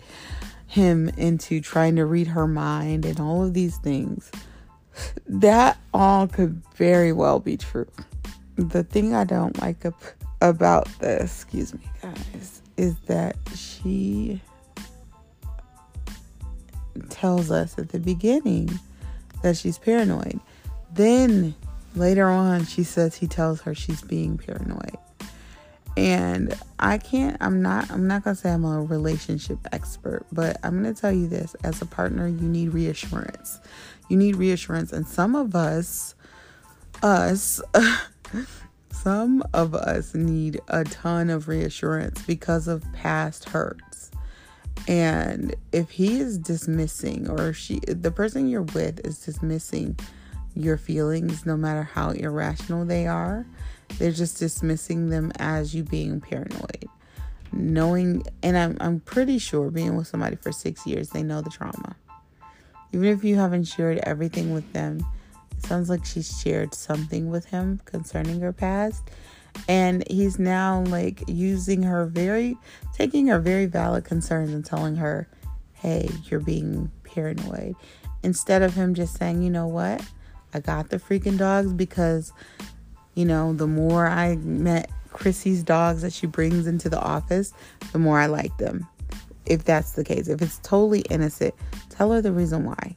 him 0.67 1.10
into 1.17 1.62
trying 1.62 1.96
to 1.96 2.05
read 2.05 2.27
her 2.27 2.48
mind 2.48 3.05
and 3.05 3.20
all 3.20 3.43
of 3.43 3.53
these 3.53 3.77
things. 3.77 4.32
That 5.27 5.77
all 5.93 6.27
could 6.27 6.62
very 6.75 7.12
well 7.12 7.39
be 7.39 7.57
true. 7.57 7.88
The 8.55 8.83
thing 8.83 9.15
I 9.15 9.23
don't 9.23 9.59
like 9.62 9.83
about 10.41 10.88
this, 11.00 11.43
excuse 11.43 11.73
me, 11.73 11.81
guys, 12.01 12.62
is 12.77 12.95
that 13.07 13.35
she 13.55 14.41
tells 17.09 17.51
us 17.51 17.77
at 17.77 17.89
the 17.89 18.00
beginning 18.00 18.69
that 19.41 19.57
she's 19.57 19.77
paranoid. 19.77 20.39
Then 20.93 21.55
later 21.95 22.29
on, 22.29 22.65
she 22.65 22.83
says 22.83 23.15
he 23.15 23.27
tells 23.27 23.62
her 23.62 23.73
she's 23.73 24.01
being 24.01 24.38
paranoid. 24.38 24.97
And 25.95 26.57
I 26.79 26.97
can't, 26.97 27.38
I'm 27.39 27.62
not, 27.62 27.91
I'm 27.91 28.07
not 28.07 28.23
gonna 28.23 28.35
say 28.35 28.51
I'm 28.51 28.65
a 28.65 28.81
relationship 28.81 29.59
expert, 29.71 30.25
but 30.31 30.57
I'm 30.63 30.81
gonna 30.81 30.93
tell 30.93 31.12
you 31.12 31.27
this 31.27 31.55
as 31.63 31.81
a 31.81 31.85
partner, 31.85 32.27
you 32.27 32.47
need 32.47 32.73
reassurance. 32.73 33.59
You 34.10 34.17
need 34.17 34.36
reassurance. 34.36 34.91
And 34.91 35.07
some 35.07 35.36
of 35.36 35.55
us, 35.55 36.15
us, 37.01 37.62
some 38.91 39.43
of 39.53 39.74
us 39.75 40.13
need 40.13 40.62
a 40.67 40.83
ton 40.83 41.29
of 41.29 41.48
reassurance 41.48 42.22
because 42.24 42.67
of 42.67 42.83
past 42.93 43.50
hurts. 43.50 44.12
And 44.88 45.55
if 45.72 45.91
he 45.91 46.19
is 46.19 46.38
dismissing, 46.38 47.29
or 47.29 47.53
she, 47.53 47.79
the 47.88 48.12
person 48.12 48.50
you're 48.50 48.63
with 48.63 49.05
is 49.05 49.19
dismissing 49.19 49.98
your 50.55 50.77
feelings, 50.77 51.45
no 51.45 51.55
matter 51.55 51.83
how 51.83 52.12
irrational 52.12 52.86
they 52.86 53.07
are, 53.07 53.45
they're 53.98 54.12
just 54.12 54.38
dismissing 54.38 55.10
them 55.10 55.31
as 55.38 55.74
you 55.74 55.83
being 55.83 56.19
paranoid. 56.19 56.86
Knowing, 57.51 58.24
and 58.41 58.57
I'm, 58.57 58.77
I'm 58.81 59.00
pretty 59.00 59.38
sure 59.38 59.69
being 59.69 59.95
with 59.95 60.07
somebody 60.07 60.36
for 60.36 60.51
six 60.51 60.86
years, 60.86 61.10
they 61.10 61.24
know 61.24 61.41
the 61.41 61.50
trauma. 61.50 61.95
Even 62.93 63.05
if 63.05 63.23
you 63.23 63.35
haven't 63.35 63.65
shared 63.65 63.97
everything 64.00 64.53
with 64.53 64.71
them, 64.73 65.05
it 65.57 65.65
sounds 65.65 65.89
like 65.89 66.05
she's 66.05 66.39
shared 66.39 66.73
something 66.73 67.29
with 67.29 67.45
him 67.45 67.81
concerning 67.85 68.39
her 68.39 68.53
past. 68.53 69.03
And 69.67 70.07
he's 70.09 70.39
now 70.39 70.83
like 70.88 71.23
using 71.27 71.83
her 71.83 72.05
very, 72.05 72.57
taking 72.93 73.27
her 73.27 73.39
very 73.39 73.65
valid 73.65 74.05
concerns 74.05 74.51
and 74.51 74.65
telling 74.65 74.95
her, 74.95 75.27
hey, 75.73 76.09
you're 76.25 76.39
being 76.39 76.91
paranoid. 77.03 77.75
Instead 78.23 78.62
of 78.62 78.73
him 78.73 78.93
just 78.93 79.17
saying, 79.17 79.43
you 79.43 79.50
know 79.50 79.67
what? 79.67 80.01
I 80.53 80.59
got 80.59 80.89
the 80.89 80.97
freaking 80.97 81.38
dogs 81.38 81.73
because 81.73 82.31
you 83.15 83.25
know, 83.25 83.53
the 83.53 83.67
more 83.67 84.07
I 84.07 84.35
met 84.38 84.89
Chrissy's 85.12 85.63
dogs 85.63 86.01
that 86.01 86.13
she 86.13 86.25
brings 86.25 86.67
into 86.67 86.89
the 86.89 87.00
office, 87.00 87.53
the 87.91 88.00
more 88.00 88.19
I 88.19 88.25
like 88.25 88.57
them. 88.57 88.88
If 89.45 89.65
that's 89.65 89.91
the 89.91 90.03
case, 90.03 90.27
if 90.27 90.41
it's 90.41 90.59
totally 90.59 91.01
innocent, 91.09 91.53
tell 91.89 92.12
her 92.12 92.21
the 92.21 92.31
reason 92.31 92.65
why. 92.65 92.95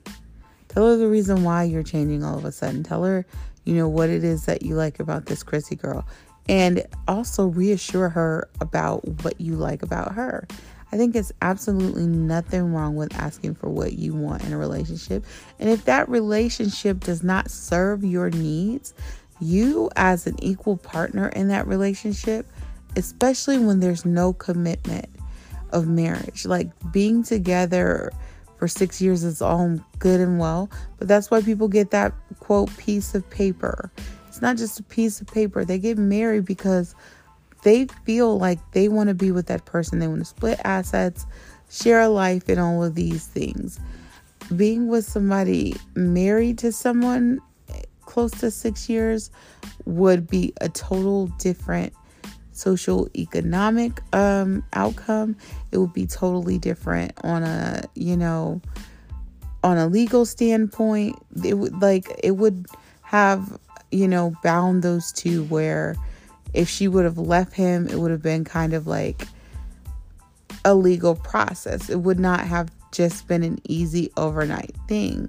Tell 0.68 0.86
her 0.90 0.96
the 0.96 1.08
reason 1.08 1.42
why 1.42 1.64
you're 1.64 1.82
changing 1.82 2.22
all 2.22 2.38
of 2.38 2.44
a 2.44 2.52
sudden. 2.52 2.82
Tell 2.82 3.02
her, 3.04 3.26
you 3.64 3.74
know, 3.74 3.88
what 3.88 4.10
it 4.10 4.22
is 4.22 4.46
that 4.46 4.62
you 4.62 4.74
like 4.74 5.00
about 5.00 5.26
this 5.26 5.42
Chrissy 5.42 5.76
girl. 5.76 6.06
And 6.48 6.84
also 7.08 7.46
reassure 7.46 8.08
her 8.08 8.48
about 8.60 9.06
what 9.22 9.40
you 9.40 9.56
like 9.56 9.82
about 9.82 10.12
her. 10.12 10.46
I 10.92 10.96
think 10.96 11.16
it's 11.16 11.32
absolutely 11.42 12.06
nothing 12.06 12.72
wrong 12.72 12.94
with 12.94 13.14
asking 13.16 13.56
for 13.56 13.68
what 13.68 13.94
you 13.94 14.14
want 14.14 14.44
in 14.44 14.52
a 14.52 14.58
relationship. 14.58 15.24
And 15.58 15.68
if 15.68 15.84
that 15.86 16.08
relationship 16.08 17.00
does 17.00 17.24
not 17.24 17.50
serve 17.50 18.04
your 18.04 18.30
needs, 18.30 18.94
you 19.40 19.90
as 19.96 20.26
an 20.26 20.36
equal 20.42 20.76
partner 20.76 21.28
in 21.28 21.48
that 21.48 21.66
relationship, 21.66 22.46
especially 22.94 23.58
when 23.58 23.80
there's 23.80 24.04
no 24.04 24.32
commitment 24.32 25.06
of 25.70 25.86
marriage. 25.86 26.46
Like 26.46 26.68
being 26.92 27.22
together 27.22 28.12
for 28.58 28.68
six 28.68 29.00
years 29.00 29.24
is 29.24 29.42
all 29.42 29.78
good 29.98 30.20
and 30.20 30.38
well, 30.38 30.70
but 30.98 31.08
that's 31.08 31.30
why 31.30 31.42
people 31.42 31.68
get 31.68 31.90
that 31.90 32.12
quote 32.40 32.74
piece 32.76 33.14
of 33.14 33.28
paper. 33.30 33.90
It's 34.28 34.42
not 34.42 34.56
just 34.56 34.78
a 34.80 34.82
piece 34.82 35.20
of 35.20 35.26
paper. 35.26 35.64
They 35.64 35.78
get 35.78 35.98
married 35.98 36.44
because 36.44 36.94
they 37.62 37.86
feel 38.04 38.38
like 38.38 38.58
they 38.72 38.88
want 38.88 39.08
to 39.08 39.14
be 39.14 39.30
with 39.30 39.46
that 39.46 39.64
person. 39.64 39.98
They 39.98 40.08
want 40.08 40.20
to 40.20 40.26
split 40.26 40.60
assets, 40.64 41.26
share 41.70 42.00
a 42.00 42.08
life, 42.08 42.48
and 42.48 42.60
all 42.60 42.84
of 42.84 42.94
these 42.94 43.26
things. 43.26 43.80
Being 44.54 44.88
with 44.88 45.04
somebody 45.04 45.74
married 45.94 46.58
to 46.58 46.70
someone 46.70 47.40
eh, 47.70 47.82
close 48.04 48.30
to 48.32 48.50
six 48.50 48.88
years 48.88 49.30
would 49.84 50.28
be 50.28 50.52
a 50.60 50.68
total 50.68 51.26
different 51.38 51.92
social 52.56 53.08
economic 53.16 54.00
um, 54.14 54.64
outcome. 54.72 55.36
It 55.72 55.78
would 55.78 55.92
be 55.92 56.06
totally 56.06 56.58
different 56.58 57.12
on 57.22 57.42
a, 57.42 57.84
you 57.94 58.16
know, 58.16 58.60
on 59.62 59.78
a 59.78 59.86
legal 59.86 60.24
standpoint. 60.24 61.16
It 61.44 61.54
would 61.54 61.80
like 61.80 62.18
it 62.22 62.32
would 62.32 62.66
have, 63.02 63.58
you 63.90 64.08
know, 64.08 64.34
bound 64.42 64.82
those 64.82 65.12
two 65.12 65.44
where 65.44 65.96
if 66.54 66.68
she 66.68 66.88
would 66.88 67.04
have 67.04 67.18
left 67.18 67.52
him, 67.52 67.86
it 67.88 67.98
would 67.98 68.10
have 68.10 68.22
been 68.22 68.44
kind 68.44 68.72
of 68.72 68.86
like 68.86 69.26
a 70.64 70.74
legal 70.74 71.14
process. 71.14 71.88
It 71.88 72.00
would 72.00 72.18
not 72.18 72.40
have 72.40 72.70
just 72.92 73.28
been 73.28 73.42
an 73.42 73.58
easy 73.64 74.10
overnight 74.16 74.74
thing. 74.88 75.28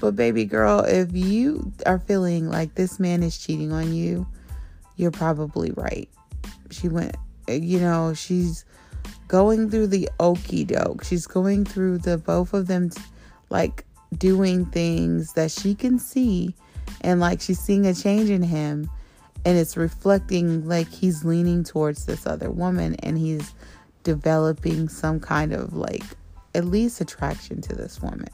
But, 0.00 0.14
baby 0.14 0.44
girl, 0.44 0.80
if 0.80 1.12
you 1.14 1.72
are 1.86 1.98
feeling 1.98 2.50
like 2.50 2.74
this 2.74 3.00
man 3.00 3.22
is 3.22 3.38
cheating 3.38 3.72
on 3.72 3.94
you, 3.94 4.26
you're 4.96 5.10
probably 5.10 5.70
right. 5.72 6.08
She 6.70 6.88
went, 6.88 7.16
you 7.48 7.78
know, 7.78 8.14
she's 8.14 8.64
going 9.28 9.70
through 9.70 9.88
the 9.88 10.08
okey 10.20 10.64
doke. 10.64 11.04
She's 11.04 11.26
going 11.26 11.64
through 11.64 11.98
the 11.98 12.18
both 12.18 12.54
of 12.54 12.66
them, 12.66 12.90
like 13.50 13.84
doing 14.16 14.66
things 14.66 15.32
that 15.34 15.50
she 15.50 15.74
can 15.74 15.98
see, 15.98 16.54
and 17.00 17.20
like 17.20 17.40
she's 17.40 17.58
seeing 17.58 17.86
a 17.86 17.94
change 17.94 18.30
in 18.30 18.42
him, 18.42 18.90
and 19.46 19.56
it's 19.56 19.76
reflecting 19.76 20.66
like 20.66 20.88
he's 20.88 21.24
leaning 21.24 21.62
towards 21.62 22.04
this 22.04 22.26
other 22.26 22.50
woman 22.50 22.96
and 22.96 23.16
he's 23.16 23.54
developing 24.02 24.88
some 24.88 25.20
kind 25.20 25.52
of 25.52 25.72
like 25.74 26.02
at 26.54 26.64
least 26.64 27.00
attraction 27.00 27.60
to 27.60 27.74
this 27.74 28.02
woman 28.02 28.28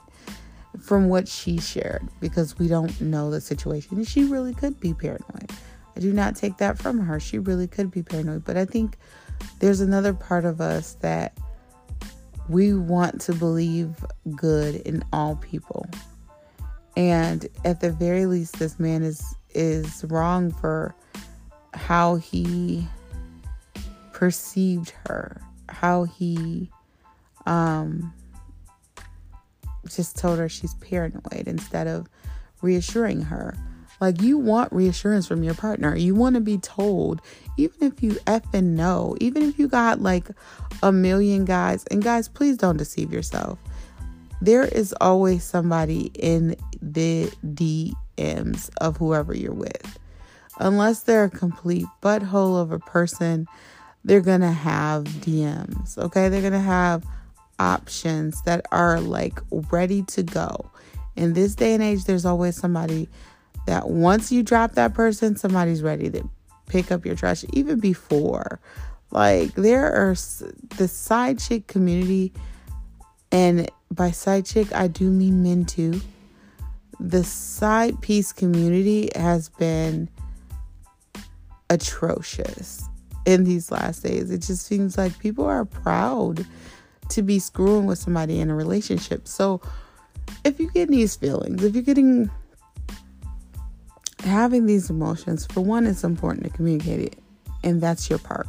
from 0.80 1.10
what 1.10 1.28
she 1.28 1.58
shared 1.58 2.08
because 2.18 2.58
we 2.58 2.66
don't 2.66 2.98
know 3.00 3.30
the 3.30 3.42
situation. 3.42 4.02
She 4.04 4.24
really 4.24 4.54
could 4.54 4.80
be 4.80 4.94
paranoid. 4.94 5.50
I 5.96 6.00
do 6.00 6.12
not 6.12 6.36
take 6.36 6.56
that 6.58 6.78
from 6.78 7.00
her. 7.00 7.20
She 7.20 7.38
really 7.38 7.66
could 7.66 7.90
be 7.90 8.02
paranoid. 8.02 8.44
But 8.44 8.56
I 8.56 8.64
think 8.64 8.96
there's 9.58 9.80
another 9.80 10.14
part 10.14 10.44
of 10.44 10.60
us 10.60 10.94
that 11.00 11.36
we 12.48 12.74
want 12.74 13.20
to 13.22 13.34
believe 13.34 14.04
good 14.34 14.76
in 14.76 15.04
all 15.12 15.36
people. 15.36 15.86
And 16.96 17.46
at 17.64 17.80
the 17.80 17.90
very 17.90 18.26
least, 18.26 18.58
this 18.58 18.78
man 18.78 19.02
is 19.02 19.34
is 19.54 20.04
wrong 20.08 20.50
for 20.50 20.94
how 21.74 22.16
he 22.16 22.86
perceived 24.12 24.90
her, 25.06 25.40
how 25.68 26.04
he 26.04 26.70
um 27.46 28.12
just 29.88 30.16
told 30.16 30.38
her 30.38 30.48
she's 30.48 30.74
paranoid 30.74 31.46
instead 31.46 31.86
of 31.86 32.08
reassuring 32.60 33.22
her. 33.22 33.56
Like 34.02 34.20
you 34.20 34.36
want 34.36 34.72
reassurance 34.72 35.28
from 35.28 35.44
your 35.44 35.54
partner. 35.54 35.96
You 35.96 36.16
want 36.16 36.34
to 36.34 36.40
be 36.40 36.58
told, 36.58 37.22
even 37.56 37.84
if 37.84 38.02
you 38.02 38.14
effing 38.26 38.74
know, 38.74 39.14
even 39.20 39.44
if 39.44 39.60
you 39.60 39.68
got 39.68 40.00
like 40.00 40.26
a 40.82 40.90
million 40.90 41.44
guys, 41.44 41.84
and 41.86 42.02
guys, 42.02 42.26
please 42.26 42.56
don't 42.56 42.76
deceive 42.76 43.12
yourself. 43.12 43.60
There 44.40 44.64
is 44.64 44.92
always 45.00 45.44
somebody 45.44 46.10
in 46.14 46.56
the 46.82 47.32
DMs 47.46 48.70
of 48.78 48.96
whoever 48.96 49.36
you're 49.36 49.54
with. 49.54 50.00
Unless 50.58 51.04
they're 51.04 51.26
a 51.26 51.30
complete 51.30 51.86
butthole 52.02 52.60
of 52.60 52.72
a 52.72 52.80
person, 52.80 53.46
they're 54.02 54.20
gonna 54.20 54.50
have 54.50 55.04
DMs. 55.04 55.96
Okay, 55.96 56.28
they're 56.28 56.42
gonna 56.42 56.58
have 56.58 57.04
options 57.60 58.42
that 58.42 58.66
are 58.72 59.00
like 59.00 59.38
ready 59.70 60.02
to 60.08 60.24
go. 60.24 60.72
In 61.14 61.34
this 61.34 61.54
day 61.54 61.74
and 61.74 61.84
age, 61.84 62.02
there's 62.02 62.24
always 62.24 62.56
somebody 62.56 63.08
that 63.66 63.88
once 63.88 64.32
you 64.32 64.42
drop 64.42 64.72
that 64.72 64.94
person, 64.94 65.36
somebody's 65.36 65.82
ready 65.82 66.10
to 66.10 66.28
pick 66.66 66.90
up 66.90 67.04
your 67.04 67.14
trash 67.14 67.44
even 67.52 67.78
before. 67.78 68.60
Like 69.10 69.54
there 69.54 69.92
are 69.92 70.14
the 70.76 70.88
side 70.88 71.38
chick 71.38 71.66
community, 71.66 72.32
and 73.30 73.70
by 73.90 74.10
side 74.10 74.46
chick 74.46 74.72
I 74.74 74.88
do 74.88 75.10
mean 75.10 75.42
men 75.42 75.64
too. 75.64 76.00
The 76.98 77.24
side 77.24 78.00
piece 78.00 78.32
community 78.32 79.10
has 79.14 79.48
been 79.48 80.08
atrocious 81.68 82.84
in 83.26 83.44
these 83.44 83.70
last 83.70 84.02
days. 84.02 84.30
It 84.30 84.38
just 84.38 84.66
seems 84.66 84.96
like 84.96 85.18
people 85.18 85.44
are 85.44 85.64
proud 85.64 86.46
to 87.10 87.22
be 87.22 87.38
screwing 87.38 87.86
with 87.86 87.98
somebody 87.98 88.40
in 88.40 88.50
a 88.50 88.54
relationship. 88.54 89.28
So 89.28 89.60
if 90.44 90.58
you 90.58 90.70
get 90.70 90.88
these 90.88 91.16
feelings, 91.16 91.62
if 91.62 91.74
you're 91.74 91.82
getting 91.82 92.30
having 94.22 94.66
these 94.66 94.90
emotions, 94.90 95.46
for 95.46 95.60
one, 95.60 95.86
it's 95.86 96.04
important 96.04 96.44
to 96.44 96.50
communicate 96.50 97.00
it, 97.00 97.18
and 97.62 97.80
that's 97.80 98.08
your 98.08 98.18
part. 98.18 98.46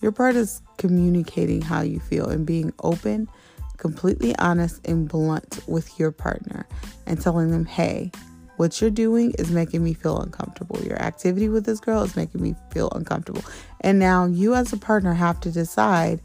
Your 0.00 0.12
part 0.12 0.34
is 0.34 0.62
communicating 0.78 1.62
how 1.62 1.80
you 1.80 2.00
feel 2.00 2.28
and 2.28 2.44
being 2.44 2.72
open, 2.82 3.28
completely 3.76 4.36
honest, 4.36 4.86
and 4.86 5.08
blunt 5.08 5.60
with 5.66 5.98
your 5.98 6.10
partner 6.10 6.66
and 7.06 7.20
telling 7.20 7.50
them, 7.50 7.64
hey, 7.64 8.10
what 8.56 8.80
you're 8.80 8.90
doing 8.90 9.32
is 9.38 9.50
making 9.50 9.82
me 9.82 9.94
feel 9.94 10.20
uncomfortable. 10.20 10.80
Your 10.82 11.00
activity 11.00 11.48
with 11.48 11.64
this 11.64 11.80
girl 11.80 12.02
is 12.02 12.16
making 12.16 12.42
me 12.42 12.54
feel 12.70 12.90
uncomfortable. 12.90 13.42
And 13.80 13.98
now 13.98 14.26
you, 14.26 14.54
as 14.54 14.72
a 14.72 14.76
partner, 14.76 15.14
have 15.14 15.40
to 15.40 15.50
decide 15.50 16.20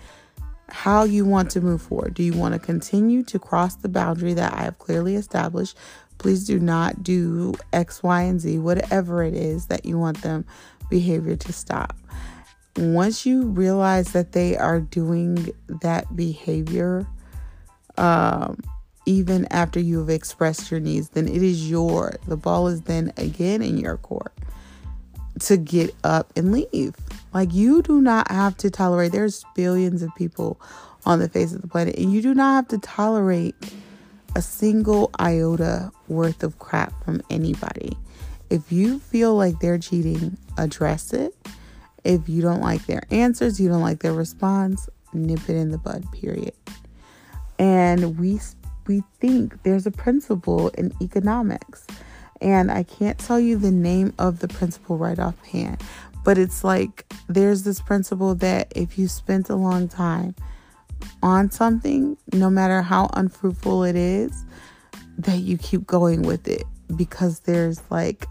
how 0.70 1.04
you 1.04 1.26
want 1.26 1.50
to 1.52 1.62
move 1.62 1.82
forward. 1.82 2.14
Do 2.14 2.24
you 2.24 2.34
want 2.34 2.54
to 2.54 2.60
continue 2.60 3.24
to 3.24 3.40
cross 3.40 3.76
the 3.76 3.90
boundary 3.90 4.34
that 4.34 4.54
I 4.54 4.64
have 4.64 4.78
clearly 4.78 5.16
established? 5.16 5.78
Please 6.18 6.46
do 6.46 6.60
not 6.60 7.04
do 7.04 7.54
X, 7.74 8.02
Y, 8.04 8.22
and 8.22 8.40
Z, 8.40 8.60
whatever 8.60 9.24
it 9.24 9.34
is 9.34 9.68
that 9.68 9.86
you 9.86 9.98
want 9.98 10.22
them 10.22 10.46
behavior 10.90 11.36
to 11.36 11.54
stop. 11.54 11.96
Once 12.78 13.26
you 13.26 13.44
realize 13.44 14.12
that 14.14 14.34
they 14.34 14.56
are 14.56 14.80
doing 14.80 15.50
that 15.82 16.16
behavior, 16.16 17.08
um, 17.98 18.60
even 19.06 19.48
after 19.52 19.80
you 19.80 20.00
have 20.00 20.10
expressed 20.10 20.70
your 20.70 20.80
needs, 20.80 21.10
then 21.10 21.28
it 21.28 21.42
is 21.42 21.70
your, 21.70 22.16
the 22.28 22.38
ball 22.38 22.68
is 22.68 22.82
then 22.82 23.12
again 23.18 23.62
in 23.62 23.78
your 23.78 23.98
court 23.98 24.34
to 25.40 25.58
get 25.58 25.96
up 26.04 26.32
and 26.36 26.52
leave. 26.52 26.96
Like 27.34 27.54
you 27.54 27.82
do 27.82 28.02
not 28.02 28.30
have 28.30 28.58
to 28.58 28.70
tolerate, 28.70 29.12
there's 29.12 29.44
billions 29.56 30.02
of 30.02 30.14
people 30.16 30.60
on 31.06 31.20
the 31.20 31.30
face 31.30 31.54
of 31.54 31.62
the 31.62 31.68
planet, 31.68 31.96
and 31.98 32.12
you 32.12 32.22
do 32.22 32.34
not 32.34 32.56
have 32.56 32.68
to 32.70 32.78
tolerate 32.80 33.56
a 34.38 34.42
single 34.42 35.10
iota 35.20 35.92
worth 36.08 36.44
of 36.44 36.60
crap 36.60 36.94
from 37.04 37.24
anybody. 37.32 37.98
If 38.52 38.72
you 38.72 39.00
feel 39.00 39.36
like 39.36 39.60
they're 39.60 39.80
cheating, 39.80 40.38
address 40.60 41.12
it. 41.12 41.36
If 42.04 42.30
you 42.30 42.44
don't 42.44 42.62
like 42.62 42.86
their 42.86 43.02
answers, 43.10 43.60
you 43.60 43.68
don't 43.68 43.82
like 43.82 44.02
their 44.02 44.14
response, 44.14 44.90
nip 45.12 45.50
it 45.50 45.56
in 45.56 45.72
the 45.72 45.80
bud, 45.80 46.06
period. 46.12 46.54
And 47.58 48.20
we 48.20 48.40
we 48.86 49.02
think 49.20 49.64
there's 49.64 49.88
a 49.88 49.92
principle 49.92 50.70
in 50.70 50.94
economics. 51.02 51.88
And 52.40 52.72
I 52.72 52.84
can't 52.84 53.18
tell 53.18 53.40
you 53.40 53.58
the 53.58 53.72
name 53.72 54.14
of 54.20 54.38
the 54.38 54.48
principle 54.48 55.00
right 55.00 55.18
offhand, 55.18 55.82
but 56.24 56.38
it's 56.38 56.64
like 56.64 57.12
there's 57.28 57.64
this 57.64 57.82
principle 57.82 58.36
that 58.36 58.72
if 58.76 59.00
you 59.00 59.08
spent 59.08 59.50
a 59.50 59.56
long 59.56 59.88
time 59.88 60.36
on 61.24 61.52
something, 61.52 62.18
no 62.34 62.50
matter 62.50 62.82
how 62.82 63.10
unfruitful 63.14 63.84
it 63.84 63.96
is, 63.96 64.44
that 65.18 65.40
you 65.40 65.58
keep 65.58 65.86
going 65.88 66.22
with 66.22 66.48
it 66.48 66.64
because 66.96 67.42
there's 67.42 67.82
like 67.90 68.28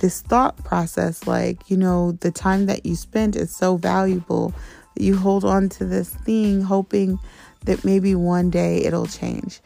this 0.00 0.22
thought 0.22 0.56
process 0.64 1.26
like, 1.26 1.70
you 1.70 1.76
know, 1.76 2.12
the 2.12 2.30
time 2.30 2.66
that 2.66 2.84
you 2.84 2.96
spent 2.96 3.36
is 3.36 3.54
so 3.54 3.76
valuable 3.76 4.52
that 4.94 5.02
you 5.02 5.16
hold 5.16 5.44
on 5.44 5.68
to 5.68 5.84
this 5.84 6.14
thing 6.14 6.60
hoping 6.60 7.18
that 7.64 7.84
maybe 7.84 8.14
one 8.14 8.50
day 8.50 8.78
it'll 8.78 9.06
change. 9.06 9.60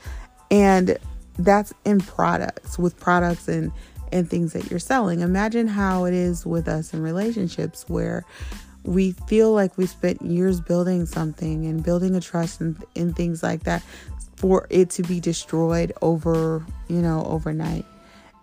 And 0.50 0.98
that's 1.38 1.72
in 1.84 2.00
products, 2.00 2.78
with 2.78 2.98
products 2.98 3.48
and 3.48 3.72
and 4.10 4.28
things 4.28 4.54
that 4.54 4.70
you're 4.70 4.80
selling. 4.80 5.20
Imagine 5.20 5.68
how 5.68 6.04
it 6.04 6.14
is 6.14 6.46
with 6.46 6.66
us 6.66 6.94
in 6.94 7.02
relationships 7.02 7.84
where 7.88 8.24
we 8.88 9.12
feel 9.26 9.52
like 9.52 9.76
we 9.76 9.84
spent 9.84 10.22
years 10.22 10.62
building 10.62 11.04
something 11.04 11.66
and 11.66 11.84
building 11.84 12.16
a 12.16 12.20
trust 12.22 12.62
and, 12.62 13.14
things 13.14 13.42
like 13.42 13.64
that 13.64 13.82
for 14.36 14.66
it 14.70 14.88
to 14.88 15.02
be 15.02 15.20
destroyed 15.20 15.92
over, 16.00 16.64
you 16.88 17.02
know, 17.02 17.22
overnight. 17.26 17.84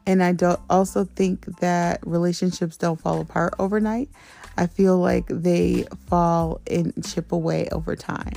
And 0.05 0.21
I 0.21 0.34
don't 0.34 0.60
also 0.69 1.05
think 1.05 1.45
that 1.62 2.05
relationships 2.05 2.77
don't 2.77 3.01
fall 3.01 3.21
apart 3.21 3.55
overnight. 3.58 4.08
I 4.55 4.67
feel 4.67 4.99
like 4.99 5.25
they 5.29 5.88
fall 6.05 6.62
and 6.69 6.93
chip 7.03 7.31
away 7.31 7.67
over 7.71 7.95
time. 7.95 8.36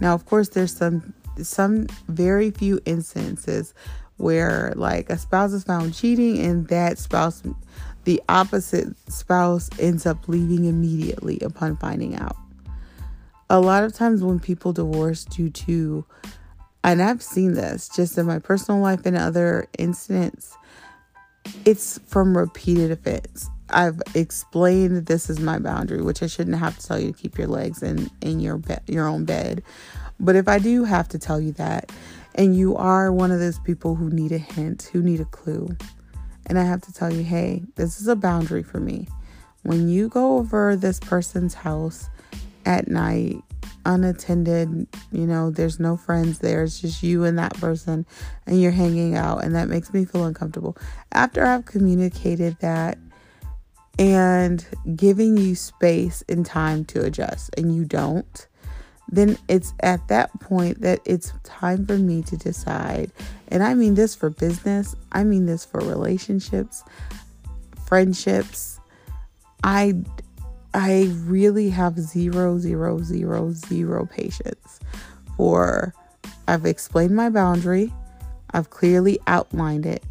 Now, 0.00 0.14
of 0.14 0.26
course, 0.26 0.48
there's 0.48 0.76
some 0.76 1.14
some 1.40 1.86
very 2.08 2.50
few 2.50 2.80
instances 2.84 3.74
where 4.16 4.72
like 4.74 5.08
a 5.08 5.16
spouse 5.16 5.52
is 5.52 5.62
found 5.62 5.94
cheating 5.94 6.40
and 6.44 6.66
that 6.66 6.98
spouse 6.98 7.44
the 8.08 8.22
opposite 8.30 8.88
spouse 9.10 9.68
ends 9.78 10.06
up 10.06 10.28
leaving 10.28 10.64
immediately 10.64 11.38
upon 11.42 11.76
finding 11.76 12.16
out. 12.16 12.38
A 13.50 13.60
lot 13.60 13.84
of 13.84 13.92
times 13.92 14.24
when 14.24 14.40
people 14.40 14.72
divorce 14.72 15.26
due 15.26 15.50
to 15.50 16.06
and 16.82 17.02
I've 17.02 17.22
seen 17.22 17.52
this 17.52 17.86
just 17.86 18.16
in 18.16 18.24
my 18.24 18.38
personal 18.38 18.80
life 18.80 19.04
and 19.04 19.14
other 19.14 19.66
incidents, 19.78 20.56
it's 21.66 22.00
from 22.06 22.34
repeated 22.34 22.90
offense. 22.90 23.50
I've 23.68 24.00
explained 24.14 25.04
this 25.04 25.28
is 25.28 25.38
my 25.38 25.58
boundary, 25.58 26.00
which 26.00 26.22
I 26.22 26.28
shouldn't 26.28 26.56
have 26.56 26.78
to 26.78 26.86
tell 26.86 26.98
you 26.98 27.12
to 27.12 27.18
keep 27.18 27.36
your 27.36 27.48
legs 27.48 27.82
in 27.82 28.10
in 28.22 28.40
your 28.40 28.56
bed, 28.56 28.80
your 28.86 29.06
own 29.06 29.26
bed. 29.26 29.62
But 30.18 30.34
if 30.34 30.48
I 30.48 30.60
do 30.60 30.84
have 30.84 31.08
to 31.08 31.18
tell 31.18 31.42
you 31.42 31.52
that, 31.52 31.92
and 32.34 32.56
you 32.56 32.74
are 32.74 33.12
one 33.12 33.32
of 33.32 33.38
those 33.38 33.58
people 33.58 33.96
who 33.96 34.08
need 34.08 34.32
a 34.32 34.38
hint, 34.38 34.88
who 34.94 35.02
need 35.02 35.20
a 35.20 35.26
clue, 35.26 35.76
and 36.48 36.58
I 36.58 36.64
have 36.64 36.82
to 36.82 36.92
tell 36.92 37.12
you, 37.12 37.22
hey, 37.22 37.62
this 37.76 38.00
is 38.00 38.08
a 38.08 38.16
boundary 38.16 38.62
for 38.62 38.80
me. 38.80 39.08
When 39.62 39.88
you 39.88 40.08
go 40.08 40.38
over 40.38 40.76
this 40.76 40.98
person's 40.98 41.54
house 41.54 42.08
at 42.64 42.88
night, 42.88 43.36
unattended, 43.84 44.86
you 45.12 45.26
know, 45.26 45.50
there's 45.50 45.78
no 45.78 45.96
friends 45.96 46.40
there, 46.40 46.62
it's 46.62 46.80
just 46.80 47.02
you 47.02 47.24
and 47.24 47.38
that 47.38 47.54
person, 47.54 48.06
and 48.46 48.60
you're 48.60 48.72
hanging 48.72 49.14
out, 49.14 49.44
and 49.44 49.54
that 49.54 49.68
makes 49.68 49.92
me 49.92 50.04
feel 50.04 50.24
uncomfortable. 50.24 50.76
After 51.12 51.46
I've 51.46 51.64
communicated 51.64 52.58
that 52.60 52.98
and 53.98 54.66
giving 54.96 55.36
you 55.36 55.54
space 55.54 56.24
and 56.28 56.44
time 56.44 56.84
to 56.86 57.04
adjust, 57.04 57.50
and 57.56 57.74
you 57.74 57.84
don't, 57.84 58.47
then 59.10 59.38
it's 59.48 59.72
at 59.80 60.06
that 60.08 60.38
point 60.40 60.80
that 60.82 61.00
it's 61.04 61.32
time 61.42 61.86
for 61.86 61.96
me 61.96 62.22
to 62.22 62.36
decide. 62.36 63.10
And 63.48 63.62
I 63.62 63.74
mean 63.74 63.94
this 63.94 64.14
for 64.14 64.30
business, 64.30 64.94
I 65.12 65.24
mean 65.24 65.46
this 65.46 65.64
for 65.64 65.80
relationships, 65.80 66.84
friendships. 67.86 68.80
I 69.64 69.94
I 70.74 71.10
really 71.24 71.70
have 71.70 71.98
zero, 71.98 72.58
zero, 72.58 73.02
zero, 73.02 73.52
zero 73.52 74.06
patience 74.06 74.80
for 75.36 75.94
I've 76.46 76.66
explained 76.66 77.16
my 77.16 77.30
boundary. 77.30 77.92
I've 78.50 78.70
clearly 78.70 79.18
outlined 79.26 79.86
it. 79.86 80.04